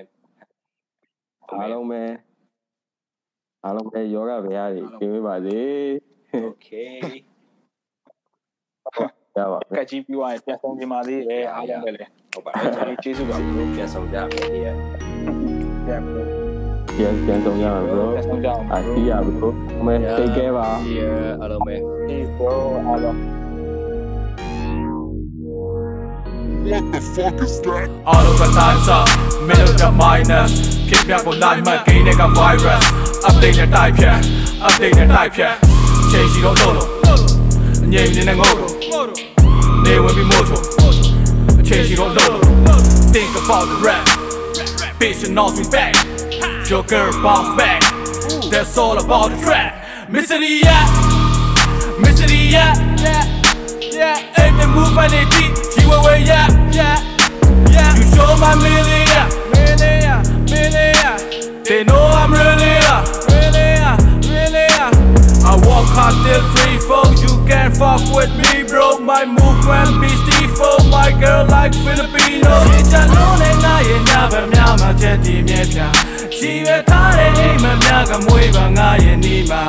[1.53, 2.03] အားလုံးပဲ
[3.65, 5.61] အားလုံးပဲယောဂဗျာတွေပြင်ပေးပါစေ
[6.47, 6.93] okay
[9.39, 14.77] ရပါမယ်ကတ်ကြီးပြီးသွားရင်ပြန်ဆုံးခြင်းပါသေးတယ်အားလုံးပဲလေဟုတ်ပါတယ်ကျွန်ဒီတော်ကျေးဇူးပါဘို့ပြန်ဆောင်ကြမယ်ဒီရက်
[15.87, 16.40] ပြန်
[16.97, 20.95] ပြီးပြန်ပြန်ဆုံးရမှာဘရိုပြန်ဆုံးကြအောင်အာတီးရဘရိုအမေတိတ်ကဲပါဒီ
[21.41, 21.75] အားလုံးပဲ
[22.09, 22.55] ဒီဘော
[22.89, 23.19] အားလုံး
[28.13, 29.07] All over times up
[29.49, 30.51] middle to minus
[30.89, 32.85] ဖြစ်ပြကို line မှာ gain တဲ့က virus
[33.29, 34.17] update နဲ့တိုက်ဖြတ်
[34.67, 35.55] update နဲ့တိုက်ဖြတ်
[36.11, 36.89] ချိန်စီတော့လို့လို့
[37.85, 38.73] အငြိမ်နေတဲ့ငုတ်လို့
[39.85, 40.65] နေဝင်ပြီးမို့ထုတ်
[41.61, 42.81] အချိန်စီတော့လို့လို့
[43.15, 44.20] think about the rap
[45.01, 45.97] bitch and knows me back.
[46.69, 47.81] Your girl bounce back.
[48.51, 50.11] That's all about the track.
[50.11, 50.85] Mystery yeah
[51.99, 53.25] mystery yeah yeah
[53.81, 54.43] yeah.
[54.43, 56.49] Ain't the move by the beat she will way yeah.
[56.71, 57.01] Yeah.
[57.71, 59.01] Yeah you show my million
[61.65, 63.20] they know I'm really yeah
[65.51, 70.11] I walk hard till three four you can't fuck with me bro my movement be
[70.23, 70.55] Steve
[70.95, 75.79] my girl like Filipino ရှင်းချလုံးနဲ့ငါရဲ့ညဘက်များမှာချက်တည်မြဲပြ
[76.37, 79.63] ရှိရထားတဲ့အိမ်မများကမွေးပါငါရဲ့နေမှာ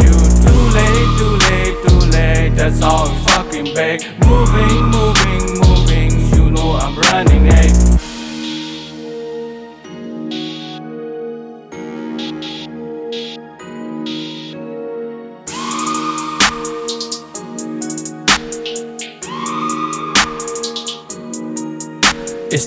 [0.00, 0.14] you
[0.44, 6.44] too late too late too late that's all I'm fucking back moving moving moving you
[6.54, 7.83] know I'm running hey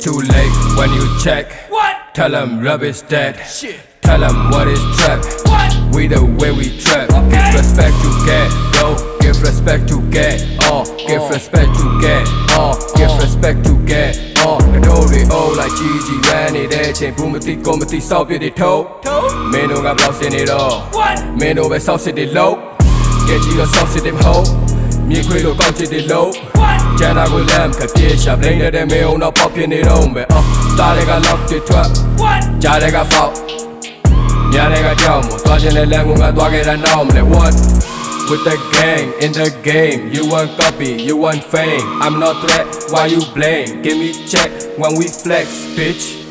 [0.08, 1.51] too late when you check.
[1.70, 2.16] What?
[2.16, 3.36] Tell them rubbish dead.
[3.45, 3.80] Shit.
[4.01, 5.20] Tell them what is trap.
[5.51, 5.70] What?
[5.93, 7.10] We the way we trap.
[7.12, 7.36] Okay.
[7.36, 8.47] Give respect to get
[8.80, 8.88] go.
[9.20, 10.86] Give respect to get all.
[11.08, 12.24] Give respect to get
[12.55, 12.76] all.
[12.95, 14.62] Give respect to get all.
[14.74, 18.82] ကတိုးတွေအိုးလိုက်ကြီးကြီးရန်နေတဲ့အချိန်ဘူးမသိကိုမသိစောက်ပြစ်တွေထုတ်
[19.51, 20.72] မင်းတို့ကဘယ်လောက်စင်နေတော့
[21.39, 21.41] မ
[25.07, 30.44] င်းတို့ပဲစောက်စစ်တွေလုံးကြည့်ကြည့်တော့စောက်စစ်တွေမဟုတ်မြေခွေလို့ကောက်ချစ်တွေလုံးကျန်တာကိုလမ်းကပြေရှာပလိန်တဲ့မေအောင်တော့ပေါက်ပြနေတော့ပဲအော်
[30.78, 31.88] တားတွေက lock တွေထွက်
[32.62, 33.32] ကြားတွေက fault
[34.53, 37.55] ည ညာတဲ့ကကြောက်မို့သွားခြင်းတဲ့လမ်းကိုငါသွားခဲ့တာနောက်မလဲ what
[38.30, 41.86] With the gang in the game, you want copy, you want fame.
[42.00, 43.82] I'm not threat, why you blame?
[43.82, 44.50] Give me check
[44.80, 45.46] when we flex,
[45.76, 46.25] bitch.